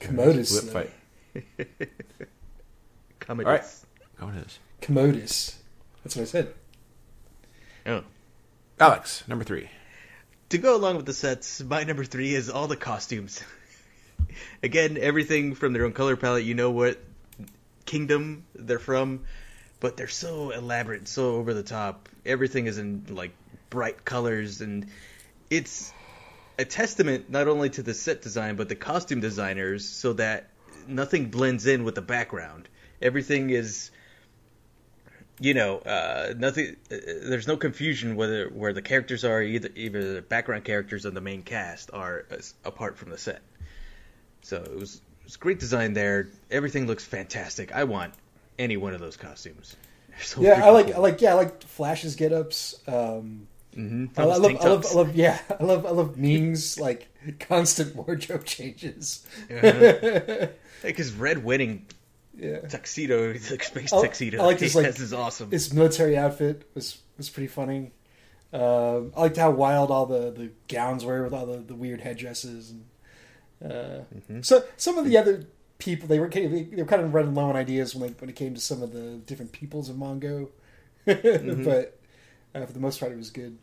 [0.00, 0.64] Commodus.
[0.64, 0.90] whip uh, fight.
[3.20, 3.84] Commodus.
[4.20, 4.34] All right.
[4.34, 4.52] Go ahead.
[4.80, 5.58] Commodus.
[6.04, 6.54] That's what I said.
[7.86, 8.04] Oh.
[8.80, 9.68] Alex, number three.
[10.50, 13.42] To go along with the sets, my number three is all the costumes.
[14.62, 16.44] Again, everything from their own color palette.
[16.44, 16.98] You know what
[17.84, 19.24] kingdom they're from,
[19.80, 22.08] but they're so elaborate, so over the top.
[22.26, 23.32] Everything is in like
[23.70, 24.86] bright colors, and
[25.50, 25.92] it's
[26.58, 30.50] a testament not only to the set design but the costume designers, so that
[30.86, 32.68] nothing blends in with the background.
[33.00, 33.90] Everything is
[35.40, 36.76] you know, uh, nothing.
[36.90, 41.10] Uh, there's no confusion whether where the characters are either either the background characters or
[41.10, 43.40] the main cast are as, apart from the set.
[44.48, 46.28] So it was it was great design there.
[46.50, 47.72] Everything looks fantastic.
[47.72, 48.14] I want
[48.58, 49.76] any one of those costumes.
[50.20, 50.86] So Yeah, I like.
[50.86, 50.94] cool.
[50.96, 51.20] I like.
[51.20, 52.80] Yeah, I like Flash's get-ups.
[52.88, 54.18] Um, Mm-hmm.
[54.20, 57.06] I, love, I love, I love, yeah, I love, I love Ming's like
[57.38, 59.24] constant wardrobe changes.
[59.48, 61.86] Like his red wedding
[62.36, 64.42] Yeah, tuxedo, like space I- tuxedo.
[64.42, 64.74] I like this.
[64.74, 65.50] like, has is awesome.
[65.52, 67.92] his military outfit was was pretty funny.
[68.52, 72.00] Um, I liked how wild all the, the gowns were with all the, the weird
[72.00, 72.70] headdresses.
[72.70, 72.86] And,
[73.64, 74.00] uh,
[74.42, 75.46] So some of the other
[75.78, 78.14] people they were kind of, they were kind of running low on ideas when they,
[78.18, 80.48] when it came to some of the different peoples of Mongo,
[81.04, 81.98] but
[82.54, 83.58] uh, for the most part it was good.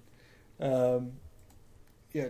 [0.59, 1.13] Um,
[2.13, 2.29] yeah,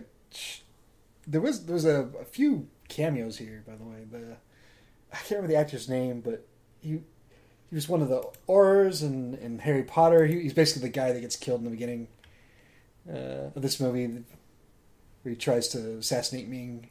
[1.26, 4.04] there was there was a, a few cameos here by the way.
[4.10, 4.36] The
[5.12, 6.46] I can't remember the actor's name, but
[6.80, 7.00] he
[7.70, 10.26] he was one of the Aurors and, and Harry Potter.
[10.26, 12.08] He, he's basically the guy that gets killed in the beginning
[13.08, 16.90] uh, of this movie, where he tries to assassinate Ming.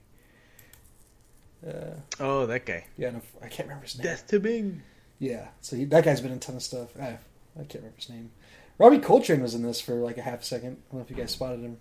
[1.68, 2.86] Uh, oh, that guy.
[2.98, 4.04] yeah, no, I can't remember his name.
[4.06, 4.84] Death to Bing.
[5.20, 6.90] Yeah, so he, that guy's been in a ton of stuff.
[7.00, 8.32] Ah, I can't remember his name.
[8.78, 10.78] Robbie Coltrane was in this for like a half second.
[10.90, 11.78] I don't know if you guys spotted him.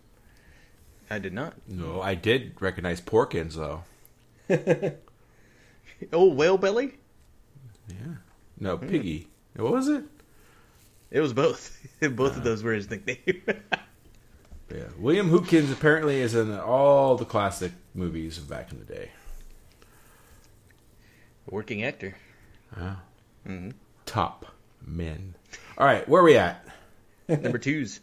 [1.10, 1.54] I did not.
[1.68, 3.82] No, I did recognize Porkins though.
[6.12, 6.98] Oh, whale belly.
[7.88, 8.16] Yeah.
[8.58, 9.28] No, Piggy.
[9.56, 10.04] What was it?
[11.10, 11.78] It was both.
[12.00, 13.42] both of those were his nickname.
[14.74, 14.84] Yeah.
[14.98, 19.10] William Hootkins apparently is in all the classic movies of back in the day.
[21.48, 22.16] Working actor.
[22.76, 22.96] Wow.
[23.46, 23.70] hmm
[24.06, 24.46] Top
[24.86, 25.34] men.
[25.78, 26.64] All right, where are we at?
[27.28, 28.00] Number twos.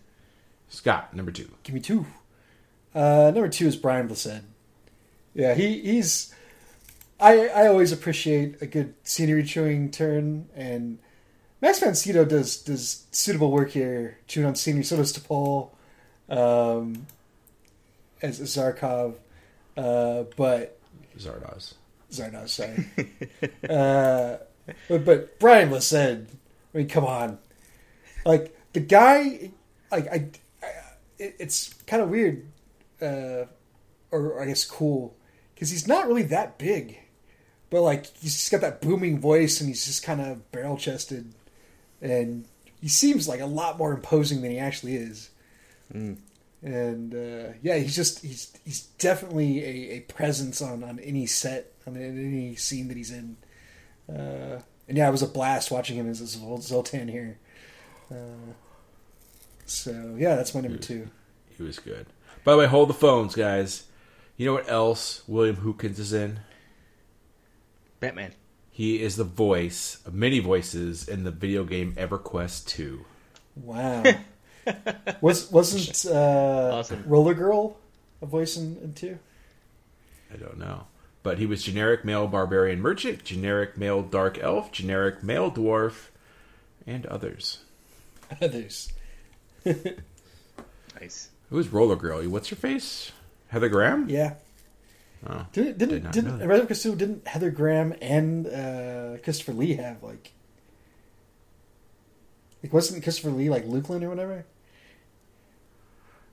[0.70, 1.50] Scott, number two.
[1.64, 2.06] Give me two.
[2.96, 4.42] Uh, number two is Brian Blessed.
[5.34, 6.34] Yeah, he, he's.
[7.20, 10.98] I I always appreciate a good scenery chewing turn, and
[11.62, 14.84] Max von Sydow does does suitable work here, chewing on scenery.
[14.84, 15.70] So does Topol,
[16.30, 17.06] um,
[18.22, 19.16] as, as Zarkov,
[19.78, 20.80] uh, but
[21.18, 21.74] Zardoz.
[22.12, 22.86] Zardoz, sorry.
[23.70, 24.38] uh,
[24.88, 26.26] but, but Brian Blessed, I
[26.74, 27.40] mean, come on,
[28.26, 29.52] like the guy,
[29.92, 30.30] like I,
[30.62, 30.68] I
[31.18, 32.46] it, it's kind of weird,
[33.02, 33.46] uh,
[34.12, 35.16] or I guess cool,
[35.54, 37.00] because he's not really that big,
[37.70, 41.34] but like he's just got that booming voice and he's just kind of barrel chested,
[42.02, 42.46] and
[42.82, 45.30] he seems like a lot more imposing than he actually is.
[46.64, 51.71] And uh, yeah, he's just he's he's definitely a, a presence on, on any set
[51.88, 53.38] on any scene that he's in.
[54.10, 57.38] Uh, and yeah, it was a blast watching him as, as old Zoltan here.
[58.12, 58.54] Uh,
[59.66, 61.10] so yeah, that's my number two.
[61.58, 62.08] He was good.
[62.44, 63.86] By the way, hold the phones, guys.
[64.36, 66.40] You know what else William Hootkins is in?
[68.00, 68.34] Batman.
[68.72, 73.06] He is the voice of many voices in the video game EverQuest 2.
[73.58, 74.04] Wow.
[75.22, 77.04] Was wasn't uh, Awesome.
[77.06, 77.78] Roller Girl
[78.22, 79.18] a voice in, in two?
[80.34, 80.86] I don't know.
[81.24, 86.08] But he was generic male barbarian merchant, generic male dark elf, generic male dwarf,
[86.88, 87.60] and others.
[88.42, 88.94] Others.
[91.00, 91.30] Nice.
[91.50, 92.22] Who's Roller Girl?
[92.30, 93.12] What's her face?
[93.48, 94.08] Heather Graham?
[94.08, 94.36] Yeah.
[95.28, 95.46] Oh.
[95.52, 99.76] Didn't Did didn't not didn't know Red Christopher didn't Heather Graham and uh, Christopher Lee
[99.76, 100.32] have like
[102.64, 104.46] like wasn't Christopher Lee like Lukeland or whatever?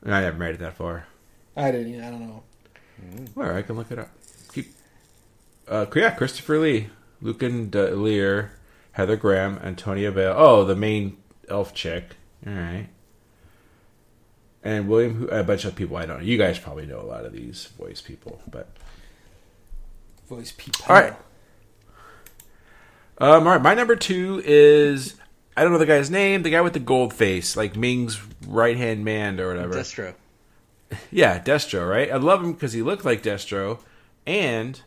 [0.05, 1.07] I never made it that far.
[1.57, 2.03] I didn't.
[2.03, 2.43] I don't know.
[3.35, 4.11] Where I can look it up.
[5.69, 6.89] Uh, yeah, Christopher Lee,
[7.21, 8.53] Lucan Lear,
[8.93, 10.35] Heather Graham, Antonia Bale.
[10.37, 11.17] Oh, the main
[11.49, 12.17] elf chick.
[12.47, 12.89] All right.
[14.65, 16.25] And William, a bunch of people I don't know.
[16.25, 18.69] You guys probably know a lot of these voice people, but
[20.29, 20.85] Voice people.
[20.89, 21.15] All right.
[23.19, 23.63] um, all right.
[23.63, 25.15] My number two is
[25.57, 26.43] I don't know the guy's name.
[26.43, 29.75] The guy with the gold face, like Ming's right hand man or whatever.
[29.75, 30.15] Destro.
[31.11, 32.11] Yeah, Destro, right?
[32.11, 33.81] I love him because he looked like Destro,
[34.27, 34.81] and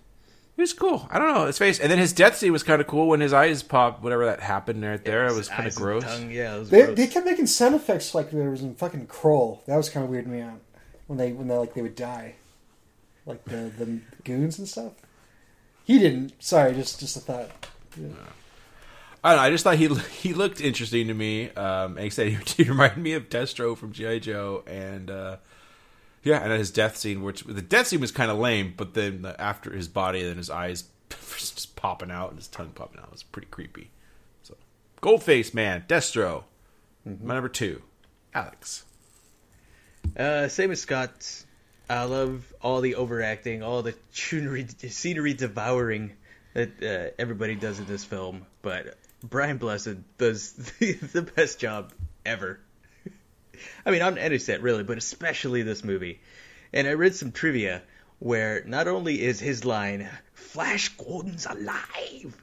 [0.61, 1.07] he was cool.
[1.09, 3.19] I don't know his face, and then his death scene was kind of cool when
[3.19, 4.03] his eyes popped.
[4.03, 6.03] Whatever that happened right there, it was kind of gross.
[6.03, 6.97] tongue, Yeah, it was They, gross.
[6.97, 9.65] they kept making sound effects like there was in fucking Krull.
[9.65, 10.59] That was kind of weirding me out
[11.07, 12.35] when they when they like they would die,
[13.25, 14.93] like the the goons and stuff.
[15.83, 16.33] He didn't.
[16.43, 17.49] Sorry, just just a thought.
[17.99, 18.07] Yeah.
[19.23, 19.43] I don't know.
[19.43, 19.87] I just thought he
[20.21, 21.49] he looked interesting to me.
[21.51, 25.37] Um, and he said he, he reminded me of Destro from GI Joe, and uh,
[26.23, 29.23] yeah, and his death scene, which the death scene was kind of lame, but then
[29.23, 33.07] the, after his body, then his eyes just popping out and his tongue popping out,
[33.07, 33.89] it was pretty creepy.
[34.43, 34.55] So,
[35.01, 36.43] Goldface man, Destro,
[37.05, 37.81] my number two,
[38.33, 38.85] Alex.
[40.15, 41.43] Uh, same as Scott.
[41.89, 46.13] I love all the overacting, all the scenery, scenery devouring
[46.53, 48.45] that uh, everybody does in this film.
[48.61, 51.91] But Brian Blessed does the, the best job
[52.25, 52.59] ever.
[53.85, 56.21] I mean, on any set really, but especially this movie.
[56.73, 57.81] And I read some trivia
[58.19, 62.35] where not only is his line "Flash Gordon's alive"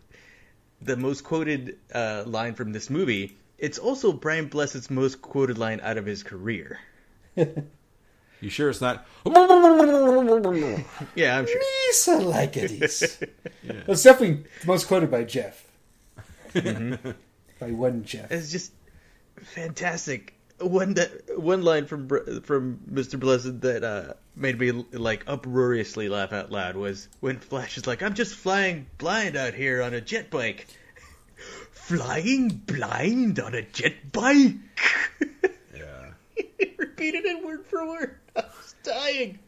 [0.80, 5.80] the most quoted uh, line from this movie, it's also Brian Blessed's most quoted line
[5.82, 6.78] out of his career.
[8.40, 9.04] You sure it's not?
[9.26, 11.60] Yeah, I'm sure.
[11.88, 13.18] Lisa like it is.
[13.64, 15.66] That's definitely most quoted by Jeff.
[16.54, 18.30] By one Jeff.
[18.30, 18.72] It's just
[19.42, 20.37] fantastic.
[20.60, 22.08] One that one line from
[22.42, 23.18] from Mr.
[23.18, 28.02] Blessed that uh, made me like uproariously laugh out loud was when Flash is like,
[28.02, 30.66] "I'm just flying blind out here on a jet bike."
[31.72, 34.56] flying blind on a jet bike.
[35.74, 36.10] Yeah.
[36.58, 38.16] he repeated it word for word.
[38.36, 39.38] I was dying.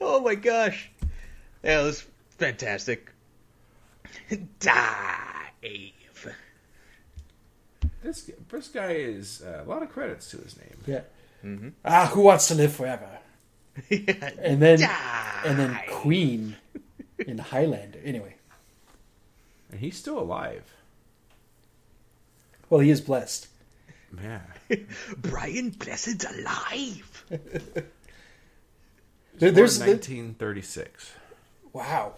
[0.00, 0.90] Oh my gosh.
[1.64, 2.06] Yeah, it was
[2.38, 3.10] fantastic.
[4.60, 5.92] Dive.
[8.06, 10.78] This this guy is uh, a lot of credits to his name.
[10.86, 11.00] Yeah.
[11.84, 13.08] Ah, who wants to live forever?
[13.90, 14.30] Yeah.
[14.38, 15.40] And then Die.
[15.44, 16.56] and then Queen
[17.18, 17.98] in Highlander.
[18.04, 18.36] Anyway,
[19.70, 20.64] And he's still alive.
[22.70, 23.48] well, he is blessed.
[24.22, 24.40] Yeah.
[25.18, 27.24] Brian Blessed's alive.
[29.38, 31.10] There, there's Born 1936.
[31.74, 32.14] wow.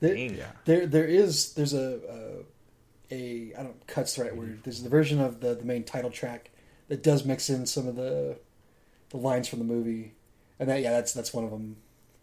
[0.00, 0.34] There, Dang.
[0.36, 0.50] Yeah.
[0.64, 2.20] there there is there's a, a
[3.10, 4.60] a I don't cut's the right word.
[4.64, 6.50] There's the version of the the main title track
[6.88, 8.38] that does mix in some of the
[9.10, 10.14] the lines from the movie,
[10.58, 11.76] and that yeah that's that's one of them.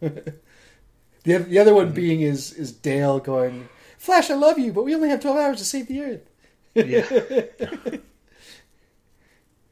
[1.24, 1.94] the the other one mm-hmm.
[1.94, 5.58] being is is Dale going, Flash, I love you, but we only have twelve hours
[5.58, 6.30] to save the Earth.
[6.74, 7.98] Yeah.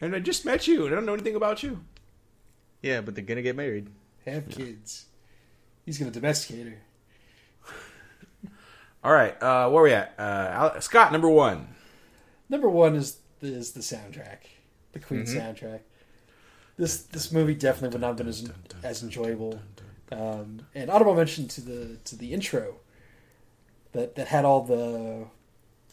[0.00, 1.80] And I just met you, and I don't know anything about you.
[2.82, 3.88] yeah, but they're gonna get married.
[4.26, 5.06] Have kids.
[5.84, 6.78] He's gonna domesticate her.
[9.04, 10.14] All right, uh, where are we at?
[10.18, 11.68] Uh, Scott, number one.
[12.48, 14.38] Number one is is the soundtrack,
[14.92, 15.80] the Queen soundtrack.
[16.76, 18.50] This this movie definitely would not have been as
[18.82, 19.60] as enjoyable.
[20.12, 22.76] Um, and honorable mention to the to the intro
[23.92, 25.26] that that had all the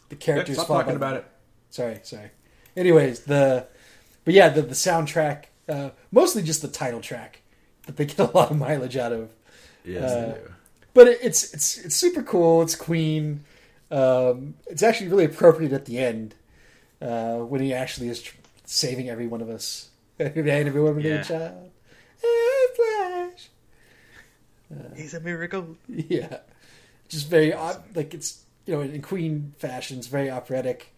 [0.08, 0.56] the characters.
[0.56, 1.26] Stop talking about it.
[1.70, 2.30] Sorry, sorry.
[2.76, 3.66] Anyways, the
[4.24, 7.42] but yeah, the the soundtrack, uh, mostly just the title track
[7.86, 9.30] that they get a lot of mileage out of.
[9.84, 10.54] Yes, Uh, they do.
[10.94, 12.62] But it, it's it's it's super cool.
[12.62, 13.44] It's Queen.
[13.90, 16.34] Um, it's actually really appropriate at the end
[17.02, 19.90] uh, when he actually is tr- saving every one of us.
[20.20, 21.22] everyone with Yeah.
[21.22, 21.70] child.
[22.22, 23.48] Hey, Flash.
[24.96, 25.76] He's a miracle.
[25.88, 26.38] Yeah,
[27.08, 29.98] just very op- like it's you know in Queen fashion.
[29.98, 30.92] It's very operatic.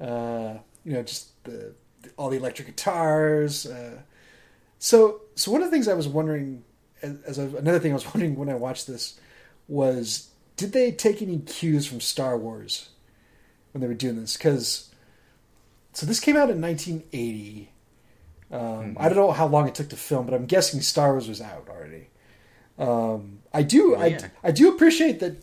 [0.00, 1.74] Uh, you know, just the,
[2.16, 3.66] all the electric guitars.
[3.66, 3.98] Uh,
[4.78, 6.62] so, so one of the things I was wondering,
[7.02, 9.18] as, as a, another thing I was wondering when I watched this,
[9.68, 12.88] was did they take any cues from Star Wars
[13.72, 14.36] when they were doing this?
[14.36, 14.90] Because
[15.92, 17.70] so this came out in 1980.
[18.50, 21.28] Um, I don't know how long it took to film, but I'm guessing Star Wars
[21.28, 22.08] was out already.
[22.78, 24.28] Um, I do, I, Yeah.
[24.42, 25.36] I do appreciate that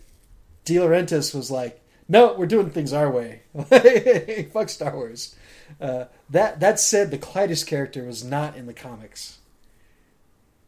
[0.64, 3.42] De Laurentiis was like, "No, we're doing things our way.
[4.54, 5.36] Fuck Star Wars."
[5.80, 9.40] Uh, that that said, the Klytus character was not in the comics,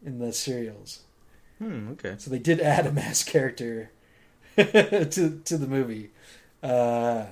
[0.06, 1.02] in the serials,
[1.60, 1.90] Hmm.
[1.94, 2.16] Okay.
[2.18, 3.92] so they did add a mass character
[4.56, 6.12] to to the movie.
[6.62, 7.26] Uh,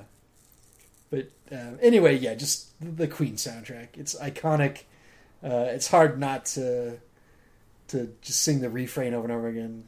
[1.10, 3.90] but uh, anyway, yeah, just the Queen soundtrack.
[3.96, 4.84] It's iconic.
[5.44, 6.98] Uh, it's hard not to
[7.90, 9.86] to just sing the refrain over and over again.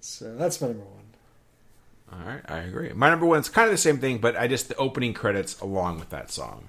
[0.00, 0.98] So that's my number one.
[2.12, 2.92] All right, I agree.
[2.92, 5.98] My number one's kind of the same thing, but I just the opening credits along
[5.98, 6.68] with that song.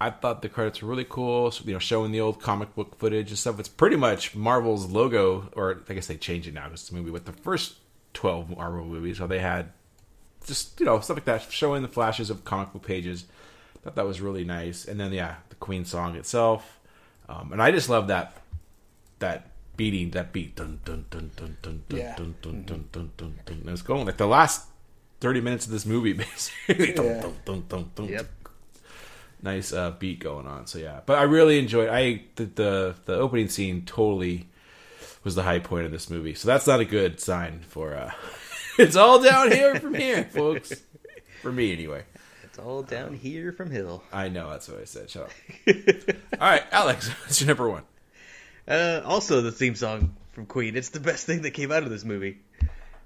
[0.00, 1.50] I thought the credits were really cool.
[1.50, 3.60] So, you know, showing the old comic book footage and stuff.
[3.60, 6.94] It's pretty much Marvel's logo, or I guess they changed it now because it's a
[6.94, 7.74] movie with the first
[8.14, 9.18] twelve Marvel movies.
[9.18, 9.72] So they had
[10.46, 13.26] just you know stuff like that, showing the flashes of comic book pages.
[13.82, 14.84] Thought that was really nice.
[14.86, 16.80] And then yeah, the Queen song itself,
[17.28, 18.36] um, and I just love that
[19.20, 22.14] that beating, that beat, dun dun dun dun dun dun Yeah.
[22.16, 23.56] dun dun dun dun dun dun.
[23.60, 24.66] And it's going like the last
[25.20, 26.92] thirty minutes of this movie, basically.
[26.92, 28.08] Dun, dun, dun, dun, dun.
[28.08, 28.30] Yep.
[29.42, 30.66] Nice uh, beat going on.
[30.66, 31.88] So yeah, but I really enjoyed.
[31.88, 34.48] I the, the the opening scene totally
[35.24, 36.34] was the high point of this movie.
[36.34, 37.94] So that's not a good sign for.
[37.94, 38.12] uh
[38.78, 40.72] It's all down here from here, folks.
[41.42, 42.04] For me, anyway.
[42.44, 44.02] It's all down here from Hill.
[44.10, 45.10] I know that's what I said.
[45.10, 45.30] Shut up.
[46.40, 47.82] all right, Alex, what's your number one?
[48.66, 50.76] Uh, also, the theme song from Queen.
[50.76, 52.38] It's the best thing that came out of this movie.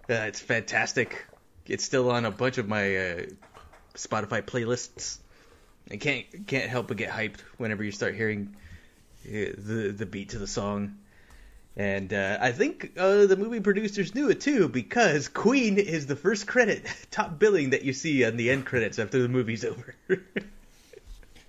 [0.08, 1.26] Uh, it's fantastic.
[1.66, 3.22] It's still on a bunch of my uh,
[3.94, 5.18] Spotify playlists.
[5.90, 8.56] I can't can't help but get hyped whenever you start hearing
[9.26, 10.96] uh, the the beat to the song.
[11.76, 16.14] And uh, I think uh, the movie producers knew it too because Queen is the
[16.14, 19.94] first credit, top billing that you see on the end credits after the movie's over.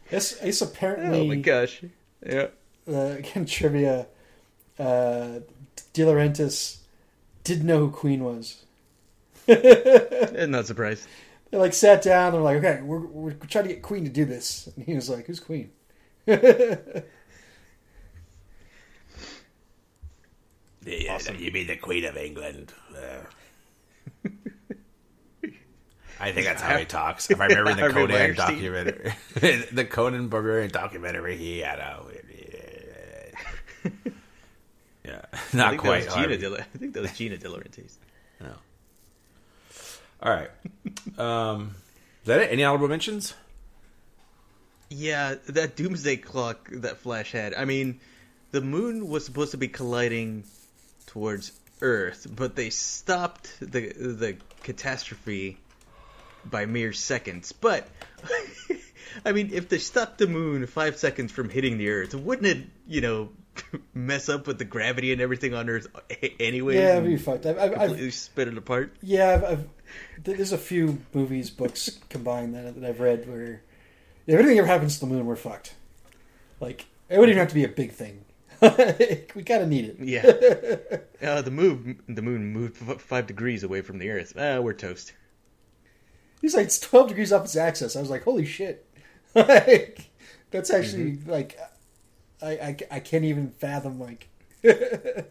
[0.10, 1.82] It's, it's apparently oh my gosh!
[2.26, 2.48] Yeah.
[2.88, 4.08] uh, again trivia.
[4.78, 5.40] Uh,
[5.94, 6.80] De Laurentiis
[7.44, 8.64] didn't know who Queen was.
[9.48, 11.08] I'm not surprised
[11.52, 12.34] they like sat down.
[12.34, 15.10] They're like, okay, we're we're trying to get Queen to do this, and he was
[15.10, 15.72] like, who's Queen?
[21.10, 21.38] Awesome.
[21.40, 22.72] You mean the Queen of England?
[22.96, 23.26] Uh,
[26.20, 27.30] I think that's how he talks.
[27.30, 29.14] If I remember the Conan documentary,
[29.72, 32.06] the Conan Barbarian documentary, he had a.
[35.04, 35.22] Yeah,
[35.54, 36.10] not quite.
[36.10, 37.98] Gina Dil- I think that was Gina Dillerantes.
[40.22, 40.50] All right.
[41.18, 41.76] Um,
[42.24, 42.52] is that it?
[42.52, 43.36] Any honorable mentions?
[44.90, 47.54] Yeah, that doomsday clock that Flash had.
[47.54, 48.02] I mean,
[48.52, 50.44] the moon was supposed to be colliding
[51.06, 55.58] towards Earth, but they stopped the the catastrophe
[56.44, 57.52] by mere seconds.
[57.52, 57.88] But
[59.26, 62.68] I mean, if they stopped the moon five seconds from hitting the Earth, wouldn't it,
[62.88, 63.30] you know,
[63.94, 65.88] mess up with the gravity and everything on Earth
[66.40, 66.76] anyway.
[66.76, 67.46] Yeah, it'd be fucked.
[67.46, 68.96] I've, I've, completely I've, split it apart.
[69.02, 69.70] yeah, I've, I've,
[70.24, 73.62] there's a few movies, books combined that, that I've read where
[74.28, 75.76] if anything ever happens to the moon, we're fucked.
[76.60, 78.26] Like it wouldn't even have to be a big thing.
[78.62, 79.98] we kind of need it.
[80.00, 80.98] Yeah.
[81.30, 84.36] uh, the move, the moon moved five degrees away from the Earth.
[84.36, 85.14] Uh, we're toast.
[86.42, 87.96] He's like it's 12 degrees off its axis.
[87.96, 88.88] I was like, holy shit.
[89.36, 90.10] like,
[90.52, 91.60] that's actually like,
[92.42, 94.28] I, I, I can't even fathom like.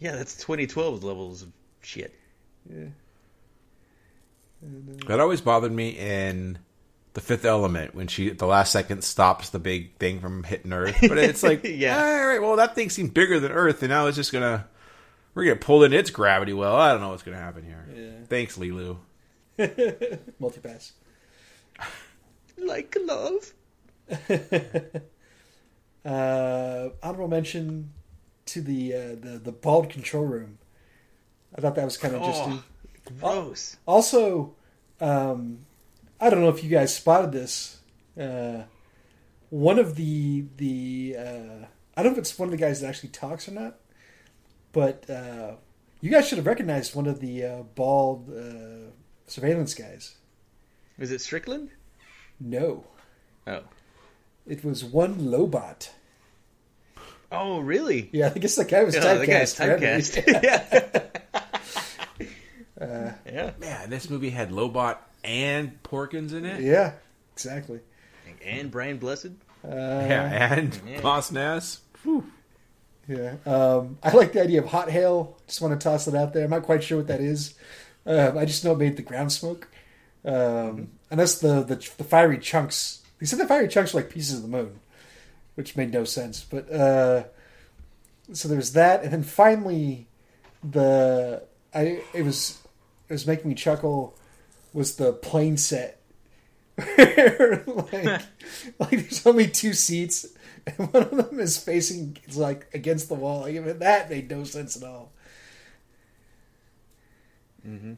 [0.00, 1.48] Yeah, that's 2012 levels of
[1.82, 2.14] shit.
[2.72, 2.84] Yeah.
[5.08, 6.58] That always bothered me in
[7.14, 10.72] the Fifth Element when she at the last second stops the big thing from hitting
[10.72, 10.96] Earth.
[11.00, 11.96] But it's like, Yeah.
[12.00, 14.68] all right, well that thing seemed bigger than Earth, and now it's just gonna
[15.34, 16.76] we're gonna pull in its gravity well.
[16.76, 17.84] I don't know what's gonna happen here.
[17.92, 18.24] Yeah.
[18.28, 18.98] Thanks, Leeloo.
[19.58, 20.92] Multipass.
[22.56, 23.52] Like love.
[26.04, 27.92] Uh, honorable mention
[28.46, 30.58] to the uh, the the bald control room.
[31.56, 32.62] I thought that was kind of interesting.
[33.20, 33.76] Gross.
[33.86, 34.54] Also,
[35.00, 35.60] um,
[36.20, 37.80] I don't know if you guys spotted this.
[38.18, 38.62] Uh,
[39.50, 41.64] one of the the uh,
[41.96, 43.76] I don't know if it's one of the guys that actually talks or not,
[44.72, 45.52] but uh,
[46.00, 48.90] you guys should have recognized one of the uh, bald uh,
[49.26, 50.16] surveillance guys.
[50.98, 51.70] Is it Strickland?
[52.40, 52.84] No,
[53.46, 53.62] Oh.
[54.48, 55.90] It was one Lobot.
[57.30, 58.08] Oh, really?
[58.12, 59.20] Yeah, I guess the guy was Yeah, typecast.
[59.20, 59.78] the guy's forever.
[59.84, 61.20] typecast.
[62.80, 63.14] yeah.
[63.26, 63.50] yeah.
[63.60, 66.60] Man, this movie had Lobot and Porkins in it.
[66.62, 66.92] yeah,
[67.34, 67.80] exactly.
[68.44, 69.26] And Brian Blessed.
[69.64, 71.00] Uh, Yeah, and Yeah.
[71.00, 71.80] Boss Nass.
[73.08, 73.34] Yeah.
[73.46, 75.36] Um, I like the idea of hot hail.
[75.46, 76.44] Just want to toss it out there.
[76.44, 77.54] I'm not quite sure what that is.
[78.06, 79.68] Um, I just know it made the ground smoke.
[80.24, 83.02] Um, and that's the, the the fiery chunks.
[83.18, 84.80] They said the fiery chunks were like pieces of the moon,
[85.54, 86.44] which made no sense.
[86.48, 87.24] But uh,
[88.32, 90.06] so there was that, and then finally,
[90.62, 91.42] the
[91.74, 92.62] I it was
[93.08, 94.16] it was making me chuckle
[94.72, 96.00] was the plane set.
[96.78, 98.22] like,
[98.78, 100.26] like there's only two seats,
[100.66, 103.40] and one of them is facing is like against the wall.
[103.40, 105.12] Like, even that made no sense at all.
[107.66, 107.94] Mm-hmm.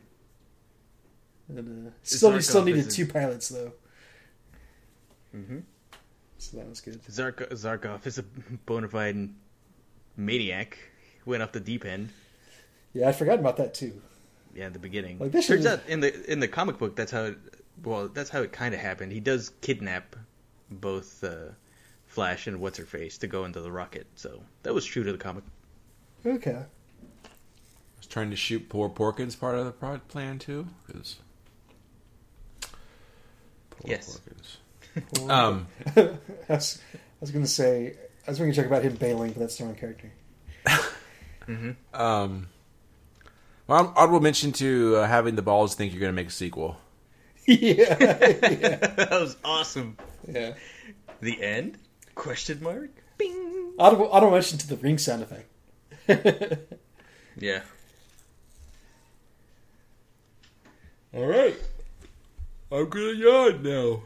[1.49, 3.73] And, uh, still, we still needed two pilots though,
[5.35, 5.59] Mm-hmm.
[6.39, 7.01] so that was good.
[7.11, 8.25] Zark- Zarkov is a
[8.67, 9.29] bona fide
[10.17, 10.79] maniac.
[11.25, 12.09] Went off the deep end.
[12.93, 14.01] Yeah, I forgot about that too.
[14.55, 15.19] Yeah, in the beginning.
[15.19, 17.25] Like, this Turns is- out in the in the comic book, that's how.
[17.25, 17.39] It,
[17.85, 19.13] well, that's how it kind of happened.
[19.13, 20.17] He does kidnap
[20.71, 21.53] both uh,
[22.07, 24.07] Flash and what's her face to go into the rocket.
[24.17, 25.45] So that was true to the comic.
[26.27, 26.57] Okay.
[26.57, 26.67] I
[27.97, 29.73] was trying to shoot poor Porkins part of the
[30.09, 31.17] plan too, because
[33.85, 34.21] Yes.
[35.29, 36.19] Um, I
[36.49, 36.81] was,
[37.21, 37.95] was going to say
[38.27, 40.11] I was going to check about him bailing, but that's the wrong character.
[41.95, 42.49] um,
[43.69, 46.77] well, honorable mention to uh, having the balls think you're going to make a sequel.
[47.47, 49.97] yeah, that was awesome.
[50.29, 50.55] yeah.
[51.21, 51.79] The end?
[52.17, 52.91] Question mark?
[53.17, 53.75] Bing.
[53.79, 55.47] Audible, audible mention to the ring sound effect.
[57.37, 57.63] Yeah.
[61.13, 61.57] All right,
[62.71, 64.03] I'm gonna yawn now.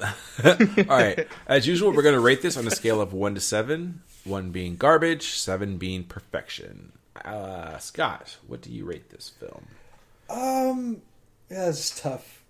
[0.44, 1.28] All right.
[1.46, 4.02] As usual, we're going to rate this on a scale of 1 to 7.
[4.24, 6.92] 1 being garbage, 7 being perfection.
[7.24, 9.66] Uh, Scott, what do you rate this film?
[10.28, 11.02] Um,
[11.50, 12.42] yeah, tough.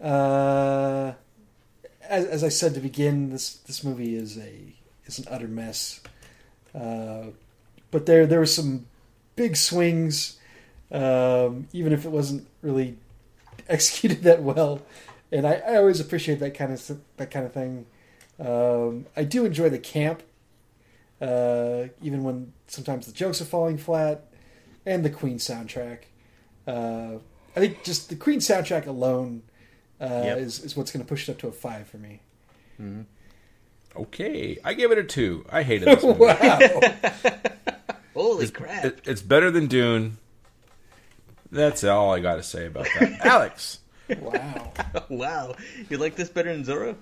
[0.00, 1.12] Uh,
[2.02, 4.54] as, as I said to begin, this this movie is a
[5.06, 6.00] is an utter mess.
[6.74, 7.26] Uh,
[7.90, 8.86] but there there were some
[9.36, 10.38] big swings,
[10.92, 12.96] um, even if it wasn't really
[13.68, 14.82] executed that well.
[15.30, 17.86] And I, I always appreciate that kind of that kind of thing.
[18.40, 20.22] Um, I do enjoy the camp,
[21.20, 24.24] uh, even when sometimes the jokes are falling flat,
[24.86, 25.98] and the Queen soundtrack.
[26.66, 27.16] Uh,
[27.56, 29.42] I think just the Queen soundtrack alone
[30.00, 30.38] uh, Yep.
[30.38, 32.20] is, is what's going to push it up to a five for me.
[33.96, 35.44] Okay, I give it a two.
[35.50, 36.20] I hated this movie.
[36.20, 36.58] Wow.
[38.14, 38.84] Holy crap!
[38.84, 40.18] It- it's better than Dune.
[41.50, 43.20] That's all I got to say about that.
[43.24, 43.78] Alex,
[44.20, 44.72] wow.
[45.08, 45.54] wow,
[45.88, 46.96] you like this better than Zorro?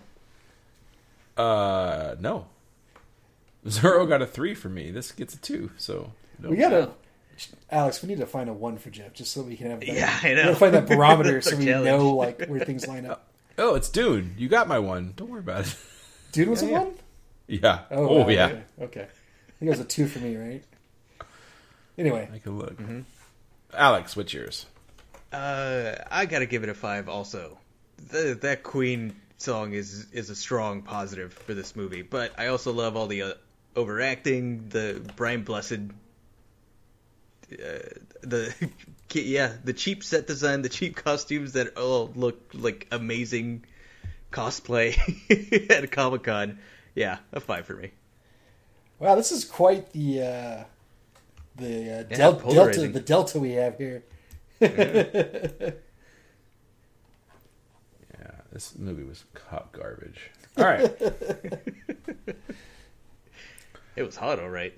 [1.37, 2.47] uh, no.
[3.69, 4.91] Zoro got a three for me.
[4.91, 5.71] This gets a two.
[5.77, 6.51] So no.
[6.51, 6.91] We gotta,
[7.71, 8.01] Alex.
[8.03, 9.81] We need to find a one for Jeff, just so we can have.
[9.81, 10.31] That, Yeah, I know.
[10.31, 10.45] We know.
[10.45, 11.85] gotta find that barometer so we challenge.
[11.87, 13.29] know like where things line up.
[13.59, 14.35] Oh, it's Dune.
[14.37, 15.15] You got my one.
[15.17, 15.75] Don't worry about it.
[16.33, 16.79] Dune was a yeah.
[16.81, 16.95] one.
[17.47, 17.81] yeah.
[17.91, 18.45] Oh, Oh, wow, yeah.
[18.47, 18.63] Okay.
[18.83, 19.01] okay.
[19.01, 20.63] I think it was a two for me, right?
[21.97, 22.77] Anyway, I can look.
[22.77, 23.01] Mm-hmm.
[23.73, 24.67] Alex, what's yours?
[25.37, 27.11] Uh, I gotta give it a five.
[27.11, 27.59] Also,
[28.09, 32.01] the, that Queen song is is a strong positive for this movie.
[32.01, 33.33] But I also love all the uh,
[33.77, 35.81] overacting, the Brian Blessed,
[37.53, 37.57] uh,
[38.23, 38.55] the
[39.13, 43.67] yeah, the cheap set design, the cheap costumes that all look like amazing
[44.33, 44.97] cosplay
[45.71, 46.61] at a Comic Con.
[46.95, 47.91] Yeah, a five for me.
[48.99, 50.65] wow, this is quite the uh,
[51.57, 54.03] the uh, del- delta the delta we have here.
[58.19, 60.31] Yeah, this movie was hot garbage.
[60.57, 60.91] All right.
[63.97, 64.75] It was hot, all right.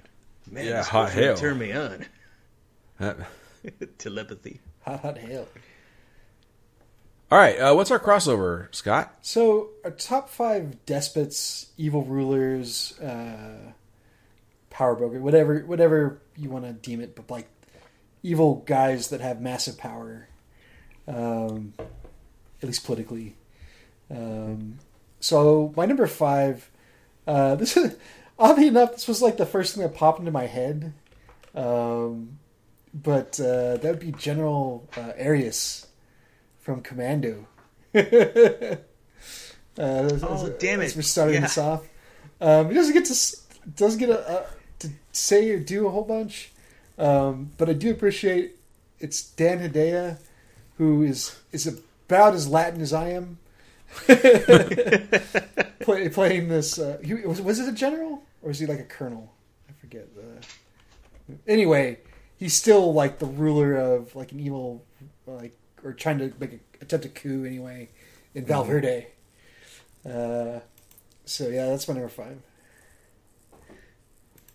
[0.49, 1.37] Man, Yeah, this hot hell.
[1.37, 2.07] Turned me on.
[3.01, 3.14] Uh,
[3.99, 4.61] Telepathy.
[4.83, 5.49] Hot, hot hail.
[7.33, 7.59] All right.
[7.59, 9.12] Uh, what's our crossover, Scott?
[9.20, 13.72] So, our top five despots, evil rulers, uh,
[14.70, 17.49] power broker, whatever, whatever you want to deem it, but like
[18.29, 20.29] evil guys that have massive power,
[21.07, 21.72] um,
[22.62, 23.37] at least politically.
[24.11, 24.79] Um,
[25.20, 26.70] so, my number five,
[27.26, 27.97] uh, this is
[28.39, 30.93] oddly enough, this was like the first thing that popped into my head.
[31.55, 32.39] Um,
[32.95, 35.87] but uh, that would be General uh, Arius
[36.61, 37.47] from Commando.
[39.81, 40.93] Uh, as- Oh, as- damn it.
[40.97, 41.41] We're starting Yeah.
[41.43, 41.87] this off.
[42.41, 43.37] Um, he doesn't get to
[43.76, 44.47] doesn't get a, uh,
[44.81, 46.51] to say or do a whole bunch,
[46.99, 48.57] um, but I do appreciate
[48.99, 50.18] it's Dan Hedaya,
[50.76, 53.38] who is is about as Latin as I am.
[55.80, 58.84] Play, playing this, uh, he, was was it a general or is he like a
[58.84, 59.32] colonel?
[59.68, 60.07] I forget.
[60.18, 61.99] Uh, anyway,
[62.36, 64.84] he's still like the ruler of like an evil,
[65.26, 67.88] like or trying to make a attempt a coup anyway
[68.34, 69.07] in Valverde.
[70.05, 70.61] Uh,
[71.24, 72.38] so yeah, that's my number five.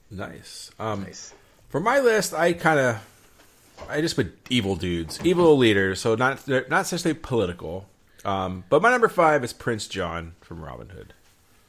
[0.09, 0.71] Nice.
[0.79, 1.33] Um, Nice.
[1.74, 5.99] For my list, I kind of, I just put evil dudes, evil leaders.
[5.99, 7.89] So not they're not necessarily political.
[8.24, 11.15] Um, but my number five is Prince John from Robin Hood.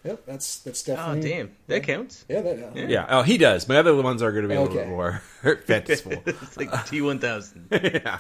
[0.05, 1.11] Yep, that's that's definitely.
[1.11, 1.31] Oh definitely.
[1.31, 2.25] damn, that counts.
[2.29, 2.87] Yeah, that, yeah.
[2.87, 3.07] Yeah.
[3.09, 3.67] Oh, he does.
[3.67, 5.23] My other ones are going to be a little bit more
[5.65, 6.13] fanciful.
[6.27, 7.69] it's like T one thousand.
[7.71, 8.19] yeah.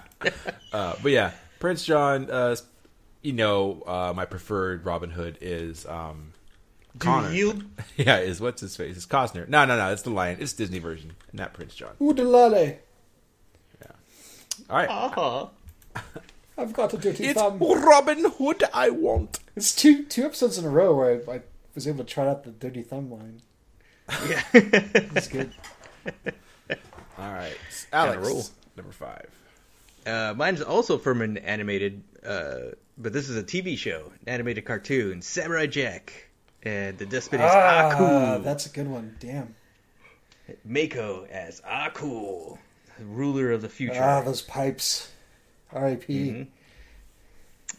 [0.72, 2.30] Uh, but yeah, Prince John.
[2.30, 2.56] Uh,
[3.20, 6.32] you know, uh, my preferred Robin Hood is um,
[6.98, 7.32] Connor.
[7.32, 7.64] yield?
[7.96, 8.96] Yeah, is what's his face?
[8.96, 9.48] It's Costner.
[9.48, 9.92] No, no, no.
[9.92, 10.38] It's the Lion.
[10.40, 11.92] It's Disney version, not Prince John.
[12.00, 12.78] Oodalale,
[14.70, 14.88] All right.
[14.88, 15.46] Uh-huh.
[16.58, 17.58] I've got a dirty It's thumb.
[17.58, 19.40] Robin Hood I want.
[19.56, 21.40] It's two two episodes in a row where I, I
[21.74, 23.42] was able to try out the dirty thumb line.
[24.28, 24.42] Yeah.
[24.52, 25.52] It's good.
[27.18, 27.56] All right,
[27.92, 28.44] Alex, roll.
[28.76, 29.28] number five.
[30.06, 34.64] uh, mine's also from an animated, uh, but this is a TV show, an animated
[34.64, 36.28] cartoon, Samurai Jack,
[36.64, 38.42] and the despot is ah, Aku.
[38.42, 39.16] that's a good one.
[39.20, 39.54] Damn.
[40.64, 42.58] Mako as Aku,
[43.00, 44.02] ruler of the future.
[44.02, 45.10] Ah, those pipes.
[45.72, 46.14] R.I.P.
[46.30, 46.46] Mhm.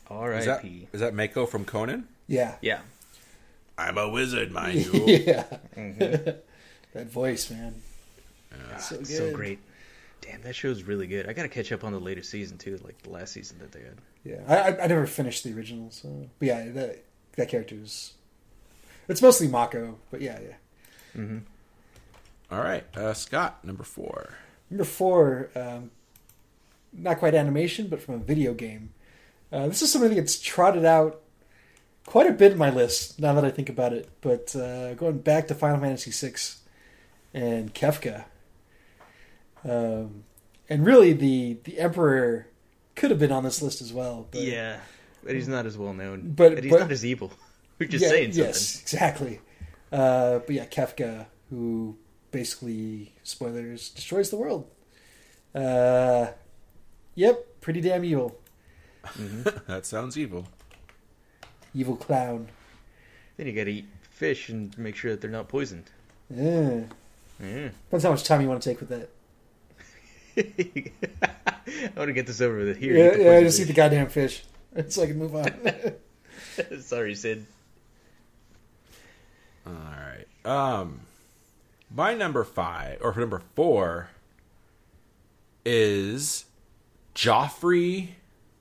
[0.09, 0.39] R.I.P.
[0.39, 2.07] Is that is that Mako from Conan?
[2.27, 2.55] Yeah.
[2.61, 2.79] Yeah.
[3.77, 5.05] I'm a wizard, mind you.
[5.05, 5.43] yeah.
[6.93, 7.75] that voice, man.
[8.79, 9.07] so good.
[9.07, 9.59] So great.
[10.21, 11.27] Damn, that show's really good.
[11.29, 13.81] I gotta catch up on the latest season too, like the last season that they
[13.81, 13.97] had.
[14.23, 17.03] Yeah, I, I, I never finished the original, so but yeah, that
[17.35, 18.13] that character is.
[19.07, 20.39] It's mostly Mako, but yeah,
[21.15, 21.25] yeah.
[22.51, 24.33] All right, uh, Scott, number four.
[24.69, 25.91] Number four, um,
[26.93, 28.89] not quite animation, but from a video game.
[29.51, 31.21] Uh, this is something that gets trotted out
[32.05, 34.09] quite a bit in my list now that I think about it.
[34.21, 36.35] But uh, going back to Final Fantasy VI
[37.33, 38.25] and Kefka,
[39.63, 40.23] um,
[40.69, 42.47] and really the the Emperor
[42.95, 44.27] could have been on this list as well.
[44.31, 44.79] But, Yeah,
[45.23, 46.33] but he's not as well known.
[46.35, 47.31] But- But, he's but- not as evil.
[47.79, 48.45] We're just Yeah, saying something.
[48.47, 49.41] Yes, exactly.
[49.91, 51.97] Uh, but yeah, Kefka, who
[52.31, 54.69] basically spoilers destroys the world.
[55.53, 56.27] Uh,
[57.15, 58.37] yep, pretty damn evil,
[59.67, 60.47] that sounds evil.
[61.73, 62.47] evil clown.
[63.37, 65.89] Then you gotta eat fish and make sure that they're not poisoned.
[66.29, 66.81] Yeah.
[67.41, 67.69] Yeah.
[67.85, 69.09] Depends how much time you want to take with that.
[70.37, 72.77] I want to get this over with.
[72.77, 73.23] Here, yeah, eat yeah.
[73.23, 74.43] poison Just eat the goddamn fish,
[74.89, 75.51] so I can move on.
[76.81, 77.45] Sorry, Sid.
[79.65, 80.25] All right.
[80.45, 81.01] Um,
[81.93, 84.09] my number five or number four
[85.65, 86.45] is
[87.15, 88.09] Joffrey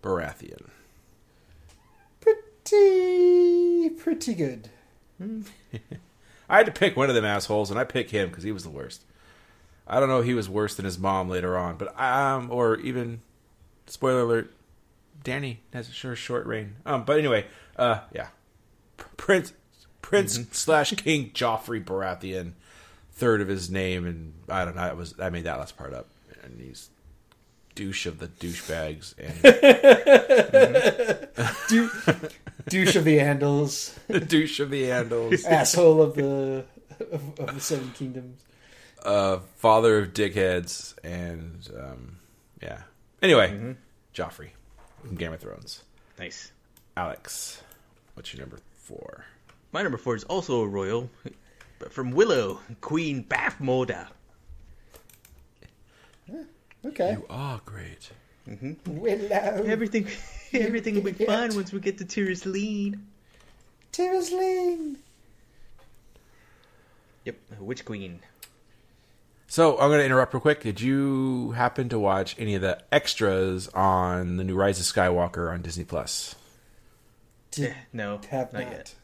[0.02, 0.68] Baratheon.
[2.20, 4.68] Pretty, pretty good.
[6.48, 8.64] I had to pick one of them assholes, and I picked him because he was
[8.64, 9.04] the worst.
[9.86, 12.76] I don't know if he was worse than his mom later on, but um, or
[12.76, 13.20] even
[13.86, 14.54] spoiler alert,
[15.22, 16.76] Danny has a sure short reign.
[16.86, 17.46] Um, but anyway,
[17.76, 18.28] uh, yeah,
[19.16, 19.52] Prince
[20.04, 22.52] Prince slash King Joffrey Baratheon,
[23.12, 24.82] third of his name, and I don't know.
[24.82, 26.06] I was I made that last part up,
[26.42, 26.90] and he's
[27.74, 29.42] douche of the douchebags and
[31.68, 31.90] Du-
[32.68, 36.64] douche of the Andals, the douche of the Andals, asshole of the
[37.10, 38.40] of, of the Seven Kingdoms.
[39.02, 42.18] uh, father of dickheads, and um,
[42.62, 42.82] yeah.
[43.22, 43.74] Anyway,
[44.14, 44.50] Joffrey
[45.02, 45.82] from Game of Thrones.
[46.18, 46.52] Nice.
[46.96, 47.62] Alex,
[48.14, 49.24] what's your number four?
[49.74, 51.10] My number four is also a royal,
[51.80, 54.06] but from Willow, Queen Bavmorda.
[56.86, 58.08] Okay, You are great.
[58.86, 59.26] Willow,
[59.66, 60.06] Everything,
[60.52, 63.00] everything will be fine once we get to Tir Asleen.
[63.90, 64.94] Tirisling.
[67.24, 68.20] Yep, Witch Queen.
[69.48, 70.60] So I'm going to interrupt real quick.
[70.62, 75.52] Did you happen to watch any of the extras on the new Rise of Skywalker
[75.52, 76.36] on Disney Plus?
[77.50, 78.70] Did Eh, no, have not not.
[78.72, 78.94] yet.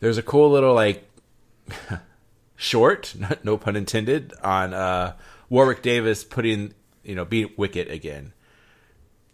[0.00, 1.08] There's a cool little like
[2.56, 5.14] short, no pun intended, on uh,
[5.48, 8.32] Warwick Davis putting you know being Wicket again,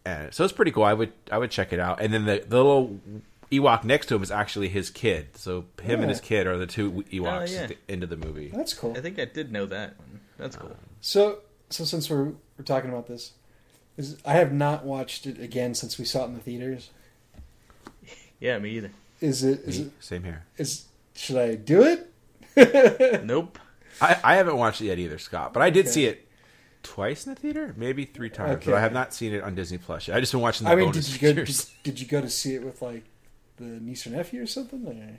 [0.05, 0.85] and so it's pretty cool.
[0.85, 2.01] I would I would check it out.
[2.01, 3.01] And then the the little
[3.51, 5.37] Ewok next to him is actually his kid.
[5.37, 7.63] So him and his kid are the two Ewoks yeah.
[7.63, 8.51] at the end of the movie.
[8.55, 8.95] That's cool.
[8.97, 10.21] I think I did know that one.
[10.39, 10.77] That's cool.
[11.01, 11.41] So,
[11.71, 13.33] so since we're we're talking about this,
[13.97, 16.91] is I have not watched it again since we saw it in the theaters.
[18.41, 18.91] Yeah, me either.
[19.25, 19.61] Is it?
[19.61, 19.91] Is it?
[20.01, 20.45] Same here.
[20.59, 22.11] Is should I do it?
[23.25, 23.59] Nope.
[24.01, 25.93] I, I haven't watched it yet either, Scott, but I did Okay.
[25.93, 26.29] see it
[26.83, 28.65] twice in the theater, maybe three times.
[28.65, 30.17] But I have not seen it on Disney Plus yet.
[30.17, 31.45] I just been watching the I mean, bonus did you go?
[31.45, 33.05] Did, did you go to see it with like
[33.57, 35.19] the niece or nephew or something?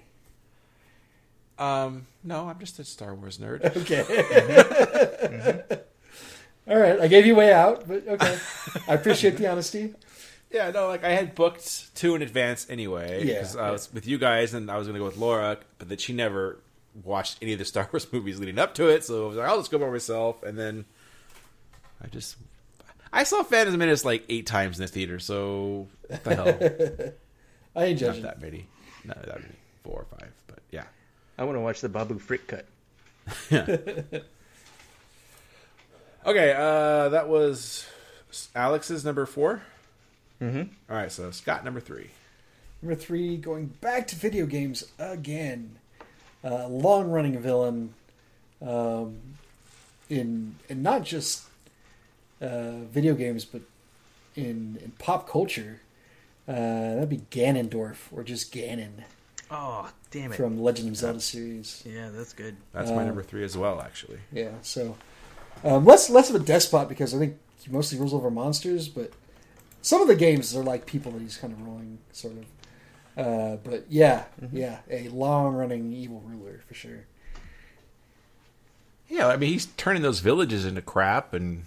[1.58, 1.64] Or?
[1.66, 3.64] Um, no, I'm just a Star Wars nerd.
[3.82, 5.80] Okay.
[6.68, 8.38] All right, I gave you way out, but okay.
[8.88, 9.94] I appreciate the honesty.
[10.56, 13.24] Yeah, no, like I had booked two in advance anyway.
[13.26, 15.58] Yeah, 'cause I was with you guys, and I was going to go with Laura,
[15.78, 16.58] but that she never
[17.04, 19.04] watched any of the Star Wars movies leading up to it.
[19.04, 20.86] So I was like, I'll just go by myself, and then
[22.04, 22.38] I just.
[23.14, 26.48] I saw Phantom Menace like eight times in the theater, so what the hell?
[27.82, 28.24] I ain't Not judging.
[28.24, 28.68] that many.
[29.06, 29.54] Not that many.
[29.84, 30.84] Four or five, but yeah.
[31.38, 32.66] I want to watch the Babu Frick cut.
[36.26, 37.88] Okay, uh, that was
[38.56, 39.62] Alex's number 4
[40.42, 40.64] Mm-hmm.
[40.90, 42.10] All right, so Scott number three.
[42.82, 45.78] Number three, going back to video games again.
[46.44, 47.94] Uh, long running villain
[48.62, 49.18] um,
[50.10, 51.46] in in not just
[52.42, 53.62] uh, video games, but
[54.36, 55.82] in in pop culture.
[56.48, 56.54] Uh,
[56.96, 58.92] that'd be Ganondorf or just Ganon
[59.50, 60.36] Oh, damn it.
[60.36, 61.82] from Legend of Zelda series.
[61.84, 62.56] Yeah, that's good.
[62.72, 64.20] That's my Uh, number three as well, actually.
[64.32, 64.96] Yeah, so
[65.64, 69.12] um, less less of a despot because I think he mostly rules over monsters, but
[69.86, 72.46] some of the games are like people that he's kind of ruling, sort of.
[73.26, 77.06] Uh, but yeah, yeah, a long running evil ruler for sure.
[79.08, 81.66] Yeah, I mean he's turning those villages into crap, and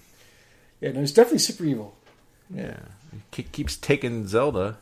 [0.81, 1.95] Yeah, no, he's definitely super evil.
[2.53, 2.79] yeah,
[3.33, 4.79] he keeps taking Zelda.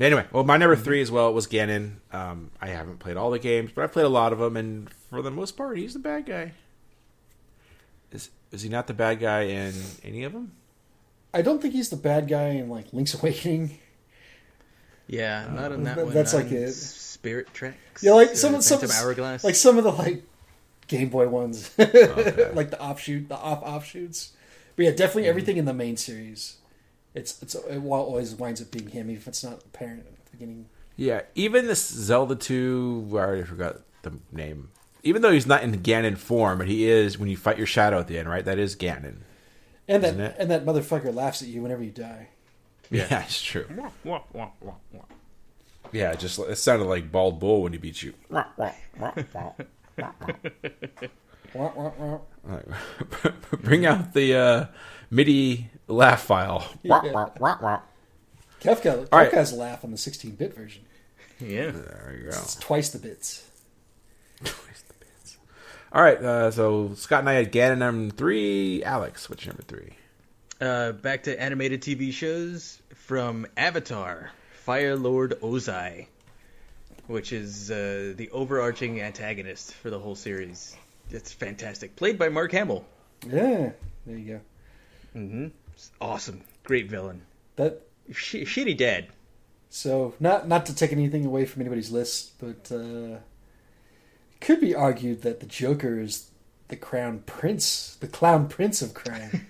[0.00, 1.96] Anyway, well, my number three as well was Ganon.
[2.12, 4.90] Um, I haven't played all the games, but I've played a lot of them, and
[4.90, 6.52] for the most part, he's the bad guy.
[8.52, 10.52] Is is he not the bad guy in any of them?
[11.34, 13.78] I don't think he's the bad guy in like Link's Awakening.
[15.06, 16.14] Yeah, uh, not in that That- one.
[16.14, 16.72] that's like in it.
[16.72, 18.02] Spirit Tracks.
[18.02, 19.44] Yeah, like some some Hourglass.
[19.44, 20.24] like some of the like
[20.86, 24.32] Game Boy ones, like the offshoot, the off offshoots.
[24.76, 25.30] But yeah, definitely mm-hmm.
[25.30, 26.56] everything in the main series.
[27.14, 30.30] It's it's it always winds up being him, even if it's not apparent at the
[30.30, 30.66] beginning.
[30.96, 34.70] Yeah, even this Zelda 2, I already forgot the name.
[35.06, 38.00] Even though he's not in Ganon form, but he is when you fight your shadow
[38.00, 38.44] at the end, right?
[38.44, 39.18] That is Ganon.
[39.88, 40.36] And that Isn't it?
[40.38, 42.28] and that motherfucker laughs at you whenever you die.
[42.90, 43.66] Yeah, it's true.
[43.76, 45.02] Wah, wah, wah, wah, wah.
[45.92, 48.14] Yeah, it just it sounded like Bald Bull when he beat you.
[53.62, 54.66] Bring out the uh,
[55.10, 56.68] MIDI laugh file.
[56.82, 57.00] Yeah.
[58.60, 59.30] Kefka, All right.
[59.30, 60.84] Kefka's laugh on the 16-bit version.
[61.38, 61.70] Yeah.
[61.70, 62.28] There you go.
[62.28, 63.44] It's twice the bits.
[65.96, 68.84] All right, uh, so Scott and I had Ganon number three.
[68.84, 69.92] Alex, what's your number three?
[70.60, 74.30] Uh, back to animated TV shows from Avatar,
[74.64, 76.08] Fire Lord Ozai.
[77.06, 80.76] which is uh, the overarching antagonist for the whole series.
[81.10, 81.96] It's fantastic.
[81.96, 82.84] Played by Mark Hamill.
[83.26, 83.70] Yeah,
[84.04, 84.40] there you go.
[85.18, 85.46] Mm-hmm.
[85.98, 86.42] Awesome.
[86.64, 87.22] Great villain.
[87.56, 87.80] That
[88.12, 89.06] Sh- shitty dad.
[89.70, 93.22] so not not to take anything away from anybody's list, but uh, it
[94.40, 96.30] could be argued that the Joker is
[96.68, 99.46] the crown prince, the clown prince of crime,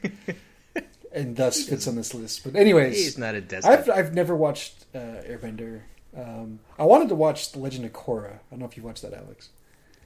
[1.13, 2.45] and thus fits on this list.
[2.45, 3.71] But anyways, He's not a despot.
[3.81, 5.81] I've I've never watched uh, Airbender.
[6.17, 8.35] Um, I wanted to watch The Legend of Korra.
[8.35, 9.51] I don't know if you watched that, Alex.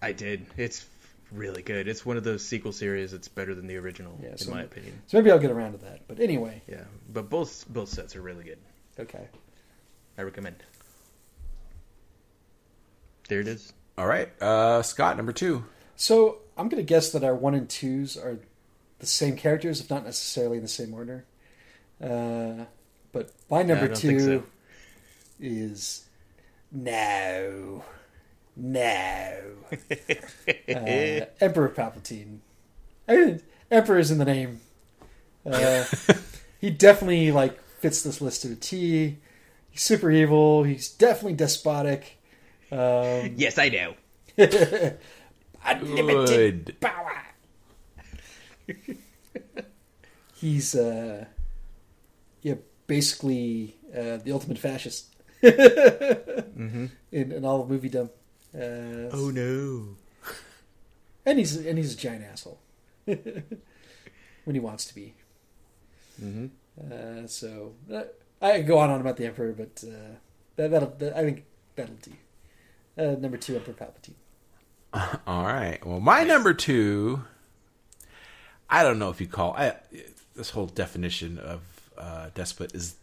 [0.03, 0.47] I did.
[0.57, 0.87] It's
[1.31, 1.87] really good.
[1.87, 5.01] It's one of those sequel series that's better than the original, Yeah, in my opinion.
[5.07, 6.01] So maybe I'll get around to that.
[6.09, 8.59] But anyway, Yeah, but both both sets are really good.
[8.99, 9.29] okay.
[10.19, 10.57] I recommend.
[13.29, 13.73] There it is.
[14.01, 15.63] All right, uh, Scott, number two.
[15.95, 18.39] So I'm going to guess that our one and twos are
[18.99, 21.27] the same characters, if not necessarily in the same order.
[22.03, 22.65] Uh,
[23.13, 24.45] but my number don't two so.
[25.39, 26.07] is
[26.73, 27.85] no,
[28.57, 29.37] no,
[29.71, 32.39] uh, Emperor Palpatine.
[33.07, 34.63] I mean, Emperor is in the name.
[35.45, 35.85] Uh,
[36.59, 39.19] he definitely like fits this list to a T.
[39.69, 40.65] He's super evil.
[40.65, 42.17] He's definitely despotic.
[42.73, 43.95] Um, Yes, I know.
[45.65, 46.81] unlimited Good.
[46.81, 47.17] power.
[50.37, 51.27] He's uh
[52.43, 52.55] yeah,
[52.87, 55.07] basically uh the ultimate fascist
[55.43, 56.87] Mm-hmm.
[57.13, 58.11] in, in all of moviedom.
[58.55, 59.97] Uh, Oh no.
[61.27, 62.61] and he's and he's a giant asshole
[63.05, 65.15] when he wants to be.
[66.23, 66.47] Mm-hmm.
[66.93, 68.03] Uh, so uh,
[68.43, 70.17] I go on and on about the emperor, but uh,
[70.57, 71.45] that, that'll that, I think
[71.77, 72.13] that'll do.
[73.01, 74.15] Uh, number two, Emperor Palpatine.
[75.27, 75.79] All right.
[75.87, 77.23] Well, my number two.
[78.69, 79.75] I don't know if you call I,
[80.37, 81.61] this whole definition of
[81.99, 82.95] uh, despot is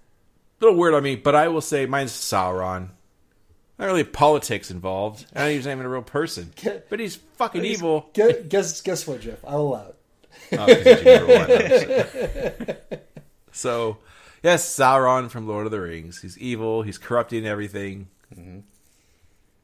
[0.62, 2.90] a little weird on me, but I will say mine's Sauron.
[3.78, 5.26] Not really politics involved.
[5.36, 6.52] I don't even say I'm a real person,
[6.90, 8.10] but he's fucking evil.
[8.14, 9.40] Guess, guess what, Jeff?
[9.46, 9.96] I'll allow it.
[10.54, 13.00] Oh, 'cause it's your number one.
[13.52, 13.98] so,
[14.42, 16.22] yes, Sauron from Lord of the Rings.
[16.22, 16.82] He's evil.
[16.84, 18.08] He's corrupting everything.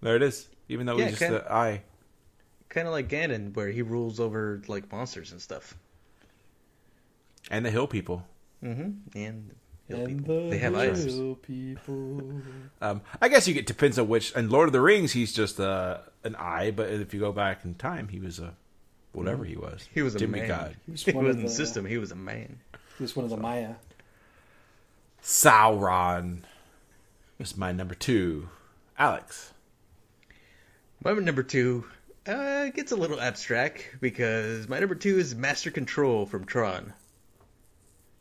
[0.03, 0.47] There it is.
[0.69, 1.81] Even though Yeah, he's just kinda- the eye.
[2.69, 5.75] Kind of like Ganon, where he rules over like monsters and stuff.
[7.51, 8.25] And the hill people.
[8.63, 9.17] Mm-hmm.
[9.17, 9.55] And
[9.87, 10.43] hill And people.
[10.45, 11.03] the they have eyes.
[11.05, 12.41] hill people.
[12.81, 14.33] Um, I guess you get depends on which.
[14.35, 16.71] And Lord of the Rings, he's just uh, an eye.
[16.71, 18.55] But if you go back in time, he was a
[19.13, 19.87] whatever he was.
[19.93, 20.47] He was a Jimmy man.
[20.49, 20.75] God.
[20.85, 21.85] He was He one was of in the the system.
[21.85, 22.59] He was a man.
[22.97, 23.75] He was one of the Maiar.
[25.21, 26.39] Sauron
[27.39, 28.49] is my number two.
[28.97, 29.53] Alex.
[31.03, 31.85] My number two
[32.25, 36.93] uh, gets a little abstract because my number two is Master Control from Tron.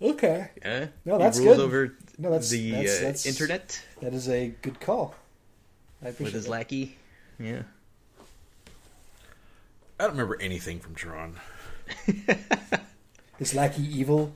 [0.00, 1.64] Okay, Yeah, No, that's he rules good.
[1.64, 5.14] over No, that's- the that's- uh, that's- internet that is a good call.
[6.02, 6.50] I with appreciate his that.
[6.50, 6.96] lackey.
[7.38, 7.62] Yeah,
[10.00, 11.36] I don't remember anything from Tron.
[13.38, 14.34] His lackey evil.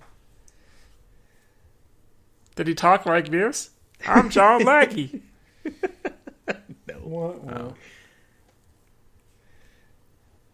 [2.55, 3.71] Did he talk like this?
[4.07, 5.23] I'm John Lackey.
[5.65, 7.73] no, Wah,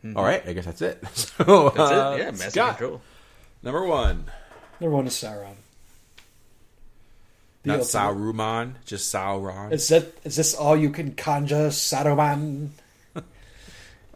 [0.04, 0.12] wah.
[0.20, 1.02] All right, I guess that's it.
[1.14, 2.18] So that's uh, it.
[2.20, 3.00] Yeah, Master Scott, Control.
[3.62, 4.24] number one.
[4.80, 5.54] Number one is Sauron.
[7.62, 9.72] The Not ultimate- Sauron, just Sauron.
[9.72, 12.70] Is that is this all you can conjure, Saruman?
[13.16, 13.22] uh,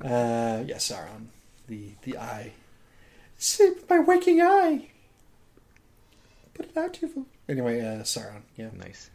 [0.01, 1.27] yeah, Sauron.
[1.69, 2.53] The the eye.
[3.39, 4.89] See my waking eye.
[6.55, 7.27] Put it out, you.
[7.49, 8.41] Anyway, uh, Sauron.
[8.57, 9.11] Yeah, Nice.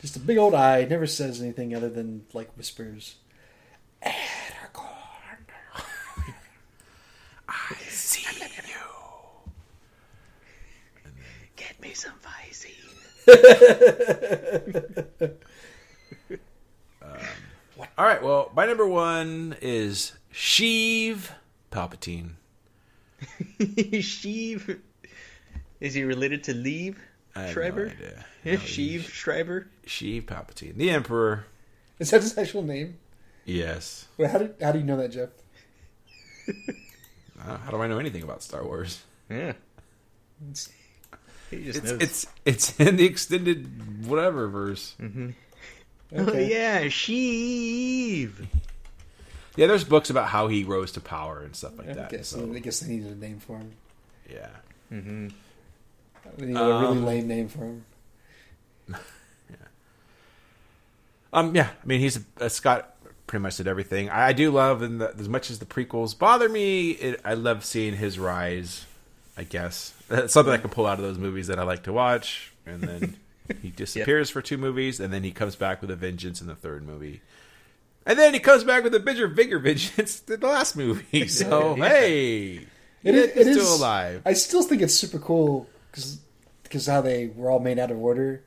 [0.00, 0.84] just a big old eye.
[0.84, 3.14] Never says anything other than like whispers.
[4.04, 5.46] Aragorn.
[7.48, 8.26] I see
[8.66, 8.74] you.
[11.80, 12.74] Get me some Visine.
[17.96, 21.30] All right, well, my number one is Sheev
[21.70, 22.32] Palpatine.
[23.60, 24.78] Sheev.
[25.80, 26.96] Is he related to Liev
[27.34, 27.86] I have Schreiber?
[27.86, 28.24] No idea.
[28.44, 29.68] No, Sheev Schreiber.
[29.86, 31.46] Sheev Palpatine, the Emperor.
[31.98, 32.98] Is that his actual name?
[33.44, 34.06] Yes.
[34.16, 35.28] Wait, how do how do you know that, Jeff?
[36.48, 39.02] Uh, how do I know anything about Star Wars?
[39.28, 39.52] Yeah.
[40.40, 40.70] He just
[41.52, 42.00] It's knows.
[42.00, 44.94] it's it's in the extended whatever verse.
[45.02, 45.32] Oh
[46.12, 46.50] Okay.
[46.50, 48.32] yeah, Sheev.
[49.56, 52.10] Yeah, there's books about how he rose to power and stuff like I that.
[52.10, 53.72] guess so, I guess they needed a name for him.
[54.28, 54.48] yeah.
[54.90, 54.96] They
[56.46, 57.84] needed a really Um, lame name for him.
[58.88, 58.96] yeah.
[61.32, 62.96] Um, yeah, I mean, he's uh, Scott.
[63.26, 64.08] Pretty much did everything.
[64.10, 67.64] I, I do love, and as much as the prequels bother me, it, I love
[67.64, 68.86] seeing his rise.
[69.36, 69.94] I guess.
[70.08, 72.82] That's something I can pull out of those movies that I like to watch, and
[72.82, 73.16] then
[73.62, 76.54] he disappears for two movies, and then he comes back with a vengeance in the
[76.54, 77.20] third movie,
[78.06, 81.28] And then he comes back with a bigger, bigger vengeance in the last movie.
[81.28, 81.88] So Yeah.
[81.88, 82.66] hey,
[83.02, 84.22] It is, it is still alive.
[84.26, 88.42] I still think it's super cool because how they were all made out of order,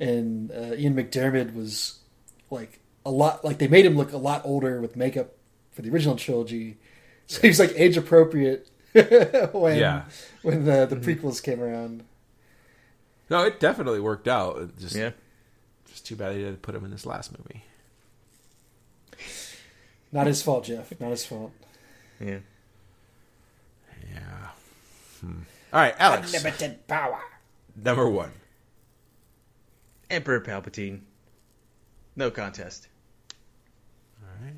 [0.00, 1.98] and uh, Ian McDiarmid was
[2.50, 5.32] like a lot like they made him look a lot older with makeup
[5.72, 6.78] for the original trilogy,
[7.26, 8.68] so he was like age appropriate
[9.52, 10.04] when Yeah.
[10.42, 12.04] when the the prequels came around.
[13.28, 14.58] No, it definitely worked out.
[14.58, 15.10] It Just, Yeah.
[15.88, 17.64] just too bad they didn't put him in this last movie.
[20.12, 20.92] Not his fault, Jeff.
[21.00, 21.52] Not his fault.
[22.20, 22.38] Yeah.
[24.14, 24.48] Yeah.
[25.20, 25.40] Hmm.
[25.72, 26.32] All right, Alex.
[26.32, 27.20] Unlimited power.
[27.74, 28.32] Number one.
[30.08, 31.00] Emperor Palpatine.
[32.14, 32.88] No contest.
[34.22, 34.54] All right.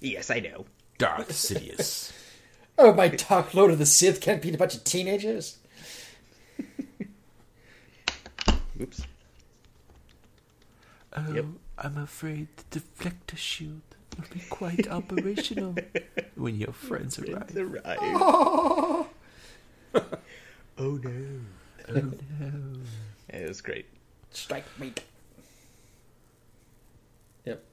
[0.00, 0.66] Yes, I know.
[0.98, 2.12] Darth Sidious.
[2.78, 5.58] Oh, my Dark Lord of the Sith can't beat a bunch of teenagers.
[8.80, 9.02] Oops.
[11.14, 11.44] Oh, Yep.
[11.78, 13.80] I'm afraid the deflector shield
[14.16, 15.74] will be quite operational
[16.34, 17.54] when your friends arrive.
[17.56, 17.98] Arrive.
[18.00, 19.08] Oh,
[20.78, 21.40] Oh no.
[21.88, 22.12] Oh no.
[23.32, 23.86] Yeah, it was great.
[24.30, 24.92] strike me.
[27.46, 27.64] Yep.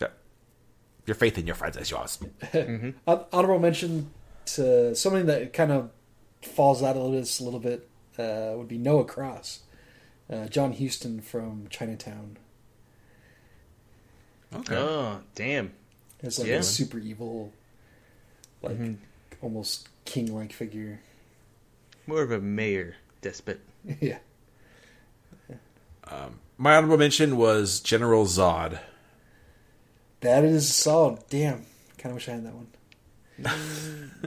[0.00, 0.08] Yeah.
[1.06, 2.18] Your faith in your friends is yours.
[2.52, 2.94] Hon-
[3.32, 4.10] Honorable mention
[4.46, 5.90] to something that kind of
[6.42, 7.88] falls out of this a little bit
[8.18, 9.60] uh, would be Noah Cross,
[10.30, 12.36] uh, John Huston from Chinatown.
[14.54, 14.76] Okay.
[14.76, 15.72] Oh, damn.
[16.22, 16.56] It's like Yeah.
[16.56, 17.52] a super evil,
[18.60, 18.98] like Mhm.
[19.40, 21.00] almost king-like figure.
[22.06, 23.60] More of a mayor despot.
[24.00, 24.18] yeah.
[26.58, 28.78] My honorable mention was General Zod.
[30.22, 31.18] That is solid.
[31.28, 31.64] Damn.
[31.98, 32.68] Kind of wish I had that one.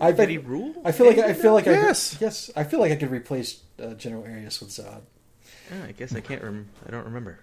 [0.00, 0.74] I bet- he rule?
[0.84, 2.14] I feel like I feel like Yes.
[2.14, 5.02] I could, yes I feel like I could replace uh, General Arius with Zod.
[5.72, 7.38] Oh, I guess I can't rem- I don't remember.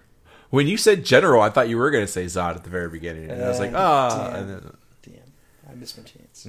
[0.50, 2.88] When you said General, I thought you were going to say Zod at the very
[2.88, 3.30] beginning.
[3.30, 4.30] And I was like, Uh, ah.
[4.34, 4.48] damn.
[4.48, 5.32] Then, Damn,
[5.70, 6.46] I missed my chance.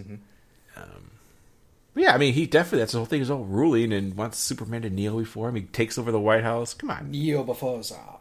[1.93, 4.38] But yeah, I mean, he definitely, that's the whole thing, is all ruling and wants
[4.38, 5.55] Superman to kneel before him.
[5.55, 6.73] He takes over the White House.
[6.73, 7.11] Come on.
[7.11, 8.20] kneel before Zod.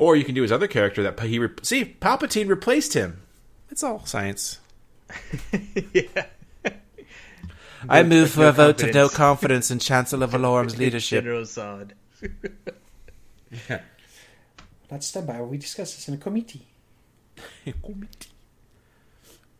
[0.00, 3.20] Or you can do his other character that he, re- see, Palpatine replaced him.
[3.70, 4.58] It's all science.
[5.92, 6.26] yeah.
[7.86, 9.16] I move for no a vote of no confidence.
[9.16, 11.22] confidence in Chancellor Valorum's leadership.
[11.22, 11.90] General Zod.
[14.90, 16.66] Let's stand by we discuss this in a committee.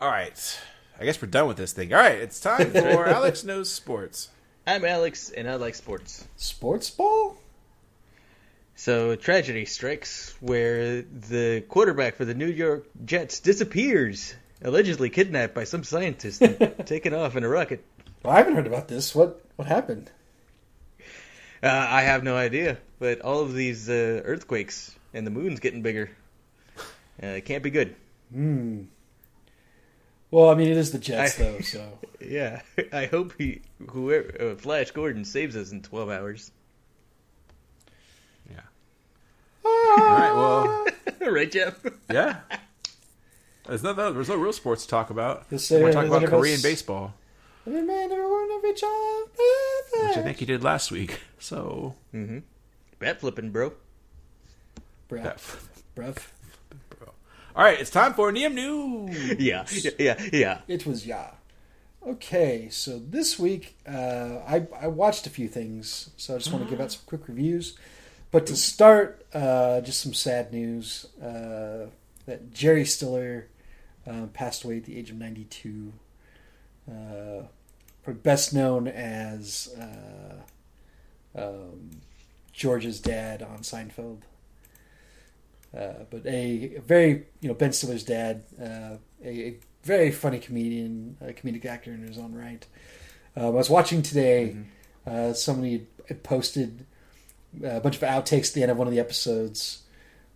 [0.00, 0.60] All right.
[0.98, 1.92] I guess we're done with this thing.
[1.92, 4.30] All right, it's time for Alex Knows Sports.
[4.66, 6.26] I'm Alex, and I like sports.
[6.36, 7.39] Sports ball?
[8.80, 15.64] So, tragedy strikes where the quarterback for the New York Jets disappears, allegedly kidnapped by
[15.64, 17.84] some scientist and taken off in a rocket.
[18.22, 19.14] Well, I haven't heard about this.
[19.14, 20.10] What what happened?
[21.62, 25.82] Uh, I have no idea, but all of these uh, earthquakes and the moon's getting
[25.82, 26.10] bigger.
[27.22, 27.94] Uh, it can't be good.
[28.32, 28.84] Hmm.
[30.30, 31.60] Well, I mean, it is the Jets, I- though.
[31.60, 32.62] So Yeah,
[32.94, 33.60] I hope he,
[33.90, 36.50] whoever, uh, Flash Gordon saves us in 12 hours.
[38.50, 38.60] Yeah.
[39.64, 40.86] All right, well,
[41.32, 41.78] right, Jeff?
[42.10, 42.36] yeah.
[43.66, 45.46] There's no, there's no real sports to talk about.
[45.50, 45.82] Yes, sir.
[45.82, 47.14] We're talking about None of us- Korean baseball,
[47.66, 49.28] every man, every woman, every child.
[50.08, 51.20] which I think he did last week.
[51.42, 52.40] So, Mm-hmm.
[52.98, 53.72] Bat flipping, bro.
[55.08, 55.32] Bruh, yeah.
[55.96, 56.18] bruv.
[57.56, 59.36] all right, it's time for Neum News.
[59.40, 59.64] Yeah,
[59.98, 60.58] yeah, yeah.
[60.68, 61.30] It was yeah.
[62.06, 66.64] Okay, so this week uh, I I watched a few things, so I just want
[66.64, 67.76] to give out some quick reviews.
[68.30, 71.86] But to start, uh, just some sad news uh,
[72.26, 73.48] that Jerry Stiller
[74.06, 75.92] uh, passed away at the age of ninety two.
[76.90, 77.42] Uh,
[78.06, 81.90] best known as uh, um,
[82.52, 84.22] George's dad on Seinfeld.
[85.72, 90.40] Uh, but a, a very, you know, Ben Stiller's dad, uh, a, a very funny
[90.40, 92.66] comedian, a comedic actor in his own right.
[93.36, 94.56] Um, I was watching today,
[95.06, 96.84] uh, somebody had posted
[97.64, 99.82] a bunch of outtakes at the end of one of the episodes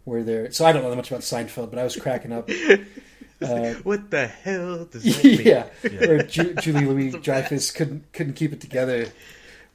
[0.04, 0.50] where they're.
[0.52, 2.48] So I don't know that much about Seinfeld, but I was cracking up.
[3.42, 5.40] Uh, What the hell does that mean?
[5.44, 5.66] yeah,
[6.06, 9.06] where Ju- Julie Louis Dreyfus couldn't couldn't keep it together,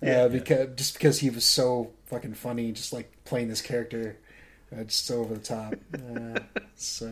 [0.01, 0.27] uh, Yeah.
[0.29, 4.17] because just because he was so fucking funny, just like playing this character,
[4.75, 5.75] uh, just so over the top.
[5.93, 6.39] Uh,
[6.77, 7.07] so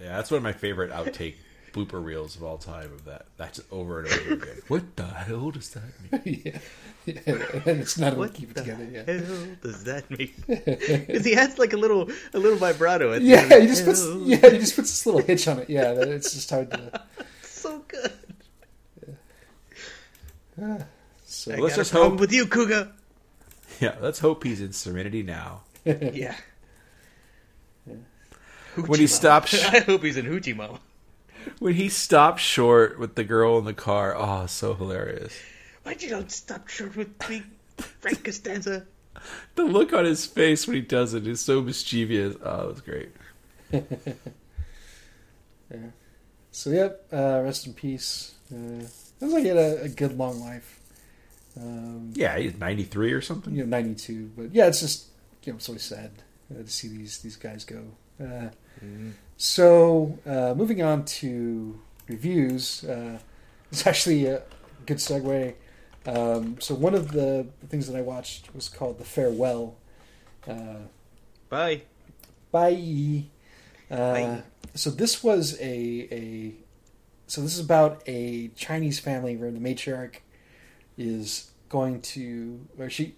[0.00, 1.36] Yeah, that's one of my favorite outtake
[1.74, 2.92] blooper reels of all time.
[2.92, 4.62] Of that, that's over and over again.
[4.68, 5.82] what the hell does that
[6.24, 6.42] mean?
[6.44, 6.58] yeah,
[7.04, 7.60] yeah.
[7.66, 8.88] and it's not able What to keep it the together.
[8.90, 10.30] Yeah, hell does that mean?
[10.46, 13.12] Because he has like a little, a little vibrato.
[13.12, 13.48] At the yeah.
[13.50, 13.62] end.
[13.62, 14.18] He just puts Hell.
[14.20, 15.68] yeah he just puts this little hitch on it.
[15.68, 17.02] Yeah, that- it's just hard to.
[17.42, 18.12] so good.
[20.58, 20.84] yeah
[21.26, 22.92] So I let's got just a hope- with you, Cougar.
[23.80, 25.62] Yeah, let's hope he's in Serenity now.
[25.84, 26.36] Yeah.
[27.84, 30.78] When he Hoochie stops- I hope he's in Hoochie Mama.
[31.58, 35.34] When he stopped short with the girl in the car, oh, so hilarious.
[35.82, 37.42] Why'd you don't stop short with me,
[38.00, 38.86] Frank Costanza?
[39.54, 42.36] The look on his face when he does it is so mischievous.
[42.42, 43.10] Oh, it was great.
[45.70, 45.78] yeah.
[46.50, 48.34] So yep, uh, rest in peace.
[48.52, 48.86] Uh,
[49.18, 50.80] sounds like he had a, a good long life.
[51.60, 53.54] Um, Yeah, he's 93 or something.
[53.54, 54.30] you know, ninety two.
[54.36, 55.06] But yeah, it's just
[55.44, 56.10] you know, it's always sad
[56.52, 57.82] uh, to see these these guys go.
[58.20, 58.48] Uh,
[59.36, 63.18] So uh, moving on to reviews, uh,
[63.70, 64.42] it's actually a
[64.86, 65.54] good segue.
[66.06, 69.76] Um, so one of the things that I watched was called The Farewell.
[70.46, 70.86] Uh,
[71.48, 71.82] Bye.
[72.52, 73.24] Bye.
[73.90, 74.42] Uh, Bye.
[74.74, 76.54] So this was a a
[77.26, 80.16] so this is about a Chinese family where the matriarch
[80.98, 83.14] is going to where she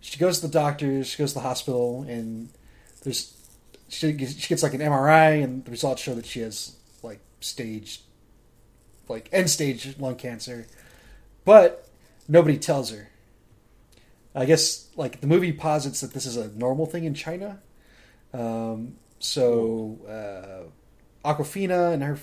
[0.00, 2.50] she goes to the doctors, she goes to the hospital, and
[3.02, 3.34] there's
[3.88, 7.20] she gets, she gets like an MRI, and the results show that she has like
[7.40, 8.02] stage
[9.08, 10.66] like end stage lung cancer,
[11.44, 11.88] but
[12.28, 13.08] nobody tells her.
[14.34, 17.60] I guess like the movie posits that this is a normal thing in China.
[18.32, 22.18] Um, so uh, Awkwafina and her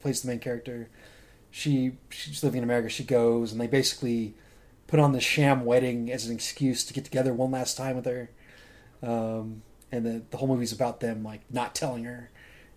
[0.00, 0.88] plays the main character.
[1.50, 2.88] She she's living in America.
[2.88, 4.34] She goes and they basically
[4.86, 8.04] put on the sham wedding as an excuse to get together one last time with
[8.04, 8.30] her.
[9.02, 12.30] Um, and the the whole movie's about them like not telling her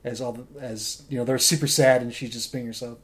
[0.03, 2.99] as all the, as you know they're super sad and she's just being herself.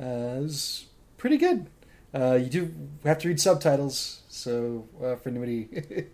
[0.00, 0.04] Uh,
[0.38, 0.86] it was
[1.16, 1.66] pretty good.
[2.14, 2.74] Uh, you do
[3.04, 5.64] have to read subtitles, so uh, for anybody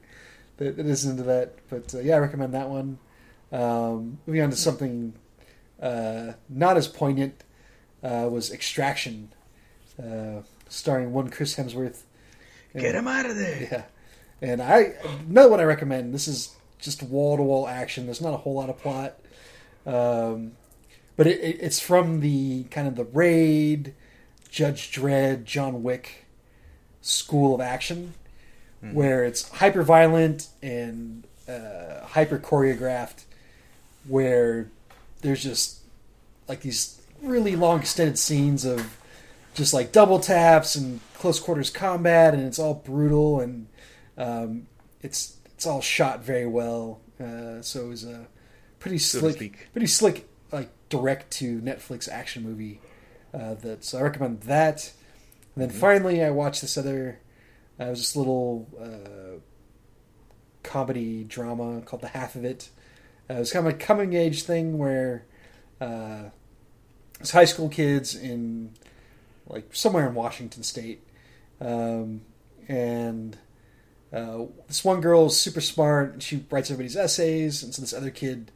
[0.56, 2.98] that, that isn't into that, but uh, yeah, I recommend that one.
[3.52, 5.12] Um, moving on to something
[5.80, 7.44] uh, not as poignant
[8.02, 9.32] uh, was Extraction,
[10.02, 12.02] uh, starring one Chris Hemsworth.
[12.74, 13.68] Get him out of there.
[13.70, 14.94] Yeah, and I
[15.28, 16.14] another one I recommend.
[16.14, 18.04] This is just wall to wall action.
[18.06, 19.14] There's not a whole lot of plot,
[19.86, 20.52] um,
[21.16, 23.94] but it, it, it's from the kind of the Raid,
[24.50, 26.26] Judge Dredd, John Wick
[27.00, 28.14] school of action,
[28.92, 33.24] where it's hyper violent and uh, hyper choreographed,
[34.08, 34.68] where
[35.20, 35.78] there's just
[36.48, 38.98] like these really long extended scenes of
[39.54, 43.68] just like double taps and close quarters combat, and it's all brutal and
[44.18, 44.66] um,
[45.00, 47.00] it's it's all shot very well.
[47.20, 48.26] Uh, so it was a
[48.80, 52.80] pretty So slick, pretty slick like direct to Netflix action movie.
[53.32, 54.92] Uh, that so I recommend that.
[55.54, 57.20] And then finally, I watched this other.
[57.78, 59.38] Uh, it was this little uh,
[60.64, 62.70] comedy drama called The Half of It.
[63.30, 65.24] Uh, it was kind of a coming age thing where
[65.80, 66.24] uh,
[67.20, 68.72] it's high school kids in
[69.46, 71.06] like somewhere in Washington State,
[71.60, 72.22] um,
[72.66, 73.38] and
[74.12, 76.22] uh, this one girl is super smart.
[76.22, 78.50] She writes everybody's essays, and so this other kid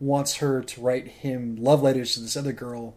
[0.00, 2.94] wants her to write him love letters to this other girl,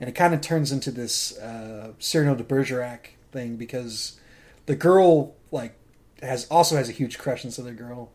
[0.00, 4.18] and it kind of turns into this uh, Cyrano de Bergerac thing because
[4.66, 5.74] the girl like
[6.22, 8.12] has also has a huge crush on this other girl.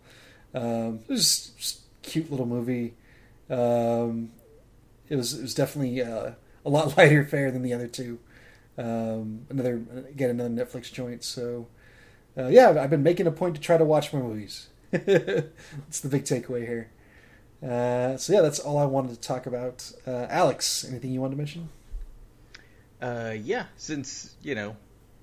[0.54, 2.94] Um, it was just cute little movie.
[3.50, 4.32] Um,
[5.10, 6.32] it was it was definitely uh,
[6.66, 8.20] a lot lighter fare than the other two.
[8.78, 11.24] Um, another again another Netflix joint.
[11.24, 11.68] So
[12.38, 14.68] uh, yeah, I've been making a point to try to watch more movies.
[14.92, 16.90] That's the big takeaway here.
[17.64, 19.90] Uh, so yeah, that's all I wanted to talk about.
[20.06, 21.70] Uh, Alex, anything you wanted to mention?
[23.02, 24.76] Uh, yeah, since you know,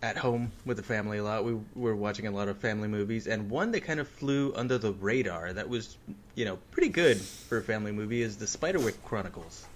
[0.02, 3.26] at home with the family a lot, we were watching a lot of family movies,
[3.26, 5.98] and one that kind of flew under the radar that was,
[6.34, 9.66] you know, pretty good for a family movie is the Spiderwick Chronicles.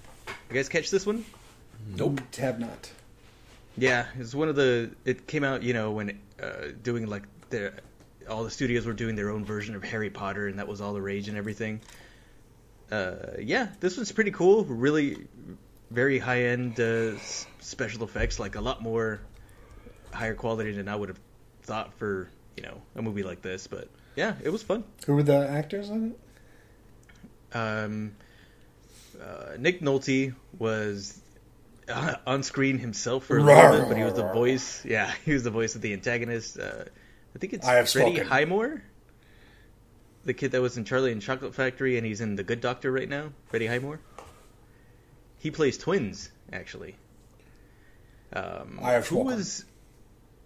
[0.49, 1.25] You guys catch this one?
[1.97, 2.91] Nope, have not.
[3.77, 4.91] Yeah, it's one of the.
[5.05, 7.73] It came out, you know, when uh, doing like the
[8.29, 10.95] all the studios were doing their own version of Harry Potter, and that was all
[10.95, 11.81] the rage and everything.
[12.91, 14.65] Uh, yeah, this one's pretty cool.
[14.65, 15.27] Really,
[15.91, 19.21] very high end uh, s- special effects, like a lot more
[20.13, 21.21] higher quality than I would have
[21.63, 23.67] thought for you know a movie like this.
[23.67, 24.85] But yeah, it was fun.
[25.07, 26.15] Who were the actors on
[27.53, 27.57] it?
[27.57, 28.15] Um,
[29.21, 31.21] uh, Nick Nolte was
[31.89, 34.85] uh, on screen himself for a little bit, but he was the voice.
[34.85, 36.59] Yeah, he was the voice of the antagonist.
[36.59, 36.85] Uh,
[37.35, 38.29] I think it's I have Freddie spoken.
[38.29, 38.83] Highmore,
[40.25, 42.91] the kid that was in Charlie and Chocolate Factory, and he's in The Good Doctor
[42.93, 43.33] right now.
[43.49, 44.01] Freddie Highmore.
[45.39, 46.97] He plays twins, actually.
[48.33, 49.37] Um, I have who spoken.
[49.37, 49.65] was?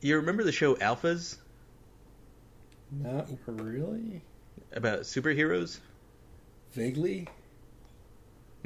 [0.00, 1.36] You remember the show Alphas
[2.90, 4.22] Not really.
[4.72, 5.78] about superheroes?
[6.72, 7.28] Vaguely.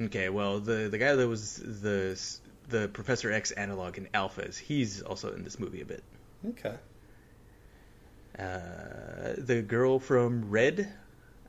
[0.01, 2.19] Okay, well, the the guy that was the
[2.69, 6.03] the Professor X analog in Alphas, he's also in this movie a bit.
[6.51, 6.75] Okay.
[8.39, 10.93] Uh, the girl from Red,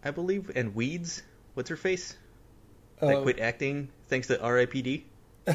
[0.03, 1.23] I believe, and Weeds.
[1.53, 2.15] What's her face?
[2.99, 5.05] That Uh, quit acting thanks to R.I.P.D.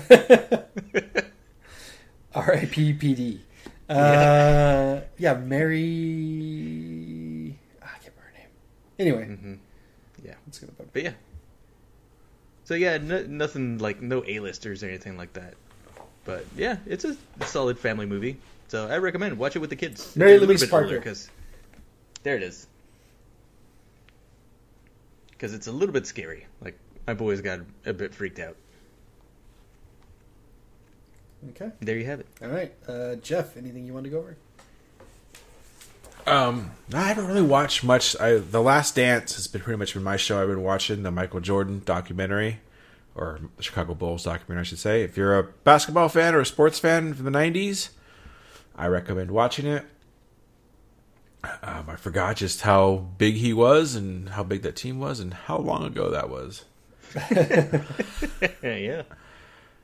[2.35, 3.41] R.I.P.P.D.
[3.89, 5.79] Uh, yeah, Mary.
[7.83, 8.51] Ah, I can't remember her name.
[8.99, 9.55] Anyway, hmm
[10.25, 11.13] Yeah, let's get about but yeah.
[12.69, 15.55] So yeah, no, nothing like no A-listers or anything like that.
[16.27, 17.17] But yeah, it's a
[17.47, 18.37] solid family movie.
[18.69, 20.15] So I recommend watch it with the kids.
[20.15, 21.01] Mary Louise Parker.
[21.01, 21.31] 'cause-
[22.25, 22.67] there it is.
[25.31, 26.45] Because it's a little bit scary.
[26.61, 28.55] Like my boys got a bit freaked out.
[31.53, 31.71] Okay.
[31.81, 32.27] There you have it.
[32.43, 32.75] All right.
[32.87, 34.37] Uh, Jeff, anything you want to go over?
[36.29, 38.19] Um, I haven't really watched much.
[38.21, 40.41] I, the Last Dance has been pretty much been my show.
[40.41, 42.61] I've been watching the Michael Jordan documentary,
[43.15, 45.03] or the Chicago Bulls documentary, I should say.
[45.03, 47.91] If you're a basketball fan or a sports fan from the '90s,
[48.77, 49.85] I recommend watching it.
[51.45, 55.33] Um, I forgot just how big he was and how big that team was and
[55.33, 56.65] how long ago that was.
[57.31, 59.03] yeah.
[59.03, 59.07] It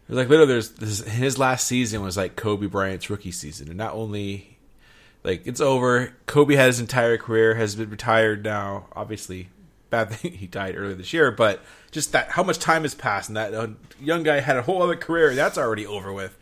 [0.08, 3.78] was like literally, there's this, his last season was like Kobe Bryant's rookie season, and
[3.78, 4.53] not only
[5.24, 6.12] like it's over.
[6.26, 8.86] Kobe had his entire career, has been retired now.
[8.92, 9.48] Obviously,
[9.90, 11.60] bad thing he died earlier this year, but
[11.90, 13.68] just that how much time has passed, and that uh,
[14.00, 16.38] young guy had a whole other career that's already over with.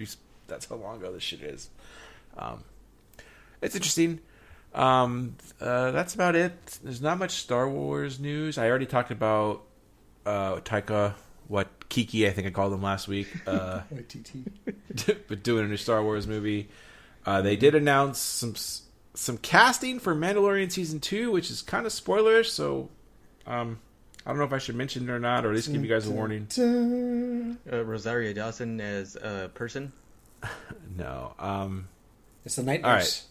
[0.48, 1.70] That's how long ago this shit is.
[2.36, 2.64] Um,
[3.62, 4.20] it's interesting.
[4.74, 6.78] Um, uh, that's about it.
[6.82, 8.58] There's not much Star Wars news.
[8.58, 9.62] I already talked about
[10.24, 11.14] uh, Taika,
[11.48, 13.28] what Kiki, I think I called him last week.
[13.46, 13.82] Uh,
[15.28, 16.68] but doing a new Star Wars movie.
[17.24, 18.54] Uh, they did announce some
[19.14, 22.46] some casting for Mandalorian season two, which is kind of spoilerish.
[22.46, 22.88] So,
[23.46, 23.78] um,
[24.26, 25.88] I don't know if I should mention it or not, or at least give you
[25.88, 26.48] guys a warning.
[27.70, 29.92] Uh, Rosario Dawson as a person.
[30.96, 31.88] No, um,
[32.44, 32.98] It's the night All right.
[32.98, 33.26] nurse.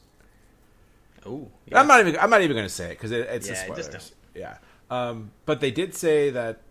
[1.26, 3.52] Oh, I'm not even I'm not even going to say it because it, it's a
[3.52, 3.92] Yeah, spoiler.
[3.92, 4.14] just.
[4.34, 4.58] Yeah,
[4.90, 6.62] um, but they did say that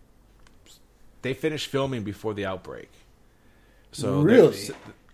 [1.21, 2.89] they finished filming before the outbreak.
[3.93, 4.69] So the- Really?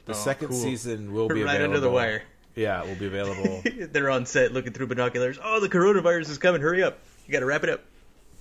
[0.07, 0.57] The, Oh, second cool.
[0.57, 1.63] season will be right available.
[1.75, 2.23] under the wire.
[2.55, 3.61] Yeah, it will be available.
[3.91, 5.37] They're on set looking through binoculars.
[5.43, 6.61] Oh, the coronavirus is coming.
[6.61, 6.97] Hurry up.
[7.27, 7.81] You got to wrap it up.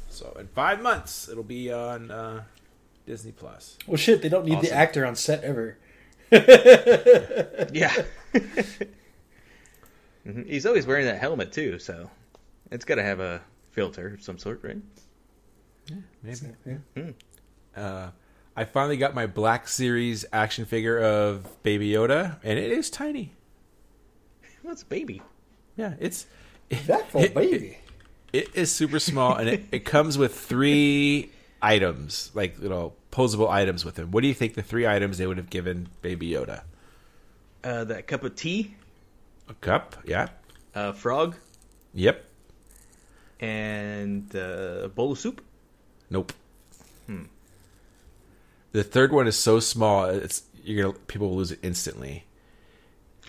[0.08, 2.42] so in five months, it'll be on uh,
[3.06, 3.76] Disney Plus.
[3.86, 5.76] Well, shit, they don't need the actor on set ever.
[6.30, 7.92] Yeah.
[10.26, 10.46] Mhm.
[10.48, 12.10] He's always wearing that helmet too, so
[12.72, 13.40] it's got to have a
[13.70, 14.78] filter of some sort, right?
[15.88, 16.80] Yeah, maybe.
[16.96, 17.10] Yeah.
[17.80, 18.10] Uh,
[18.56, 23.32] I finally got my Black Series action figure of Baby Yoda, and it is tiny.
[24.62, 25.20] Well, a baby.
[25.76, 26.26] Yeah, it's
[26.86, 27.78] That for it- baby.
[28.32, 31.30] It is super small, and it, it comes with three
[31.62, 34.10] items, like you know, posable items with him.
[34.10, 36.62] What do you think the three items they would have given Baby Yoda?
[37.62, 38.74] Uh, that cup of tea,
[39.48, 40.28] A cup, yeah,
[40.74, 41.36] a frog,
[41.94, 42.24] yep,
[43.40, 45.42] and uh, a bowl of soup.
[46.10, 46.32] nope.
[48.76, 52.26] The third one is so small, it's you're gonna people will lose it instantly.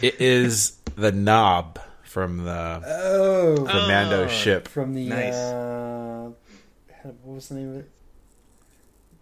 [0.01, 4.27] It is the knob from the Oh, the Mando Oh.
[4.27, 4.67] ship.
[4.67, 5.33] from the Nice.
[5.35, 6.31] uh,
[7.23, 7.89] what was the name of it?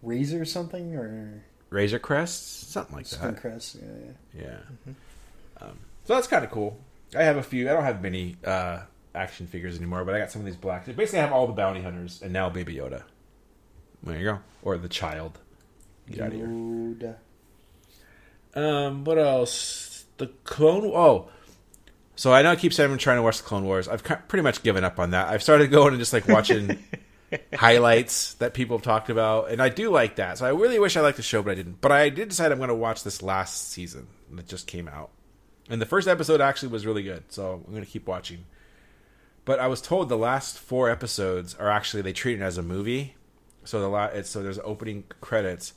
[0.02, 3.36] Razor something or Razor Crest, something like that.
[3.36, 3.76] Spinncrest?
[3.80, 4.48] Yeah, yeah.
[4.88, 4.94] Yeah.
[5.62, 6.76] Um, so that's kind of cool.
[7.16, 7.70] I have a few.
[7.70, 8.80] I don't have many uh,
[9.14, 10.88] action figures anymore, but I got some of these black.
[10.88, 13.04] Basically, I have all the bounty hunters and now Baby Yoda.
[14.02, 14.40] There you go.
[14.64, 15.38] Or the child.
[16.10, 17.18] Get out of here.
[18.56, 20.06] Um, what else?
[20.18, 20.86] The Clone.
[20.86, 21.30] Oh,
[22.16, 23.88] so I know I keep saying I'm trying to watch the Clone Wars.
[23.88, 25.28] I've pretty much given up on that.
[25.28, 26.80] I've started going and just like watching
[27.54, 30.38] highlights that people have talked about, and I do like that.
[30.38, 31.82] So I really wish I liked the show, but I didn't.
[31.82, 35.12] But I did decide I'm going to watch this last season that just came out,
[35.70, 37.24] and the first episode actually was really good.
[37.30, 38.46] So I'm going to keep watching.
[39.44, 42.64] But I was told the last four episodes are actually they treat it as a
[42.64, 43.16] movie.
[43.66, 45.74] So the la- it's so there's opening credits,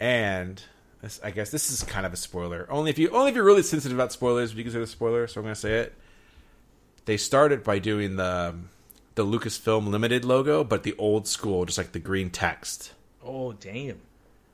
[0.00, 0.62] and
[1.02, 2.66] this, I guess this is kind of a spoiler.
[2.70, 5.26] Only if you only if you're really sensitive about spoilers, would you consider a spoiler.
[5.26, 5.94] So I'm going to say it.
[7.04, 8.54] They started by doing the
[9.14, 12.92] the Lucasfilm Limited logo, but the old school, just like the green text.
[13.22, 14.00] Oh, damn.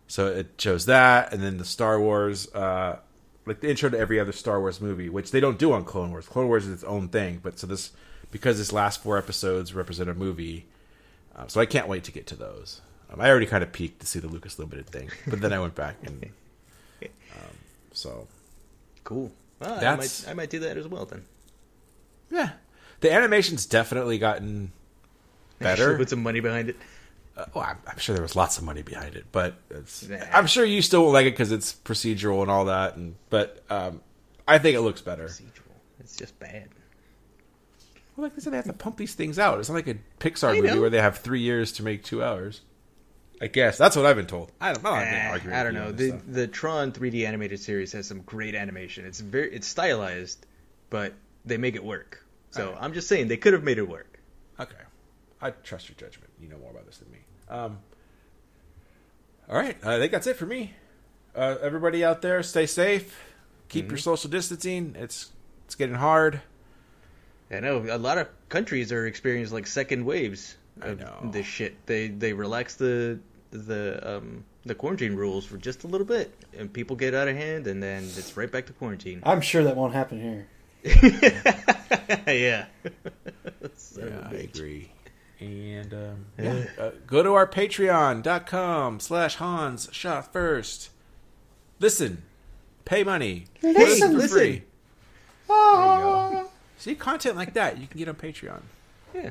[0.06, 2.98] So it shows that, and then the Star Wars, uh,
[3.46, 6.10] like the intro to every other Star Wars movie, which they don't do on Clone
[6.10, 6.26] Wars.
[6.26, 7.92] Clone Wars is its own thing, but so this
[8.30, 10.66] because this last four episodes represent a movie,
[11.34, 12.80] uh, so I can't wait to get to those.
[13.12, 15.58] Um, I already kind of peeked to see the Lucas Limited thing, but then I
[15.58, 16.24] went back and
[17.02, 17.08] um,
[17.92, 18.28] so
[19.04, 19.32] Cool.
[19.60, 21.24] I, That's- might, I might do that as well then.
[22.30, 22.50] yeah,
[23.00, 24.72] the animation's definitely gotten
[25.58, 25.96] better.
[25.96, 26.76] Put some money behind it.
[27.36, 30.18] Uh, well, I'm, I'm sure there was lots of money behind it, but it's, Nah.
[30.32, 32.96] I'm sure you still won't like it because it's procedural and all that.
[32.96, 34.00] And but um,
[34.46, 35.24] I think it looks better.
[35.24, 35.72] Procedural.
[36.00, 36.68] It's just bad.
[38.16, 39.58] Well, like they said, they have to pump these things out.
[39.60, 42.60] It's not like a Pixar movie where they have three years to make two hours.
[43.40, 44.52] I guess that's what I've been told.
[44.60, 45.92] I don't, not Eh, arguing I don't know.
[45.92, 46.22] The stuff.
[46.28, 49.06] the Tron 3D animated series has some great animation.
[49.06, 50.44] It's very it's stylized,
[50.90, 51.14] but
[51.44, 52.22] they make it work.
[52.50, 52.76] So.
[52.78, 54.18] I'm just saying they could have made it work.
[54.58, 54.74] Okay,
[55.40, 56.30] I trust your judgment.
[56.40, 57.18] You know more about this than me.
[57.48, 57.78] Um,
[59.48, 60.74] all right, I think that's it for me.
[61.34, 63.18] Uh, everybody out there, stay safe.
[63.68, 63.90] Keep Mm-hmm.
[63.92, 64.96] your social distancing.
[64.98, 65.30] It's
[65.64, 66.40] it's getting hard.
[67.52, 71.30] I know a lot of countries are experiencing like second waves of know.
[71.32, 71.86] this shit.
[71.86, 73.20] They they relax the
[73.50, 77.36] the um the quarantine rules for just a little bit, and people get out of
[77.36, 79.20] hand, and then it's right back to quarantine.
[79.24, 80.46] I'm sure that won't happen here.
[82.26, 82.66] yeah.
[83.76, 84.92] Son Yeah, I agree.
[85.40, 90.90] And um, yeah, uh, go to our patreon.com slash Hans Shot First.
[91.78, 92.22] Listen,
[92.84, 94.38] pay money, Listen, for listen.
[94.38, 94.62] free.
[95.48, 96.44] There.
[96.76, 98.60] See content like that you can get on Patreon.
[99.14, 99.30] Yeah.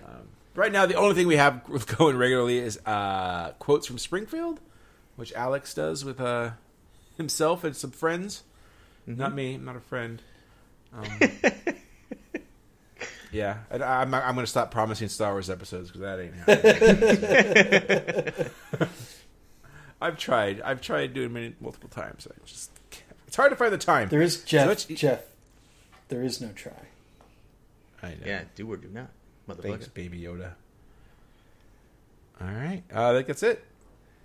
[0.59, 1.61] Right now, the only thing we have
[1.97, 4.59] going regularly is uh, quotes from Springfield,
[5.15, 6.49] which Alex does with uh,
[7.15, 8.43] himself and some friends.
[9.07, 9.55] Not me.
[9.55, 10.21] I'm not a friend.
[10.93, 11.05] Um,
[13.31, 18.49] yeah, I, I'm, I'm going to stop promising Star Wars episodes because that ain't happening.
[20.01, 20.59] I've tried.
[20.59, 22.27] I've tried doing many multiple times.
[22.29, 23.05] I just can't.
[23.27, 24.09] it's hard to find the time.
[24.09, 24.67] There is Jeff.
[24.67, 25.23] much- Jeff.
[26.09, 26.73] There is no try.
[28.03, 28.15] I know.
[28.25, 29.07] Yeah, do or do not,
[29.49, 29.61] motherfucker.
[29.63, 30.53] Thanks, Baby Yoda.
[32.41, 32.83] All right.
[32.93, 33.63] Uh, I think that's it.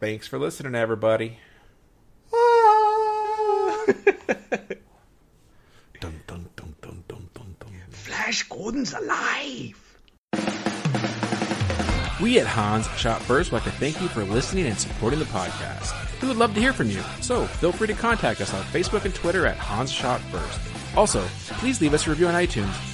[0.01, 1.39] Thanks for listening, everybody.
[6.01, 7.73] dun, dun, dun, dun, dun, dun, dun.
[7.91, 9.81] Flash Gordon's alive.
[12.23, 15.25] We at Hans Shot First would like to thank you for listening and supporting the
[15.27, 15.93] podcast.
[16.23, 19.05] We would love to hear from you, so feel free to contact us on Facebook
[19.05, 20.61] and Twitter at Hans Shot First.
[20.97, 21.23] Also,
[21.59, 22.94] please leave us a review on iTunes.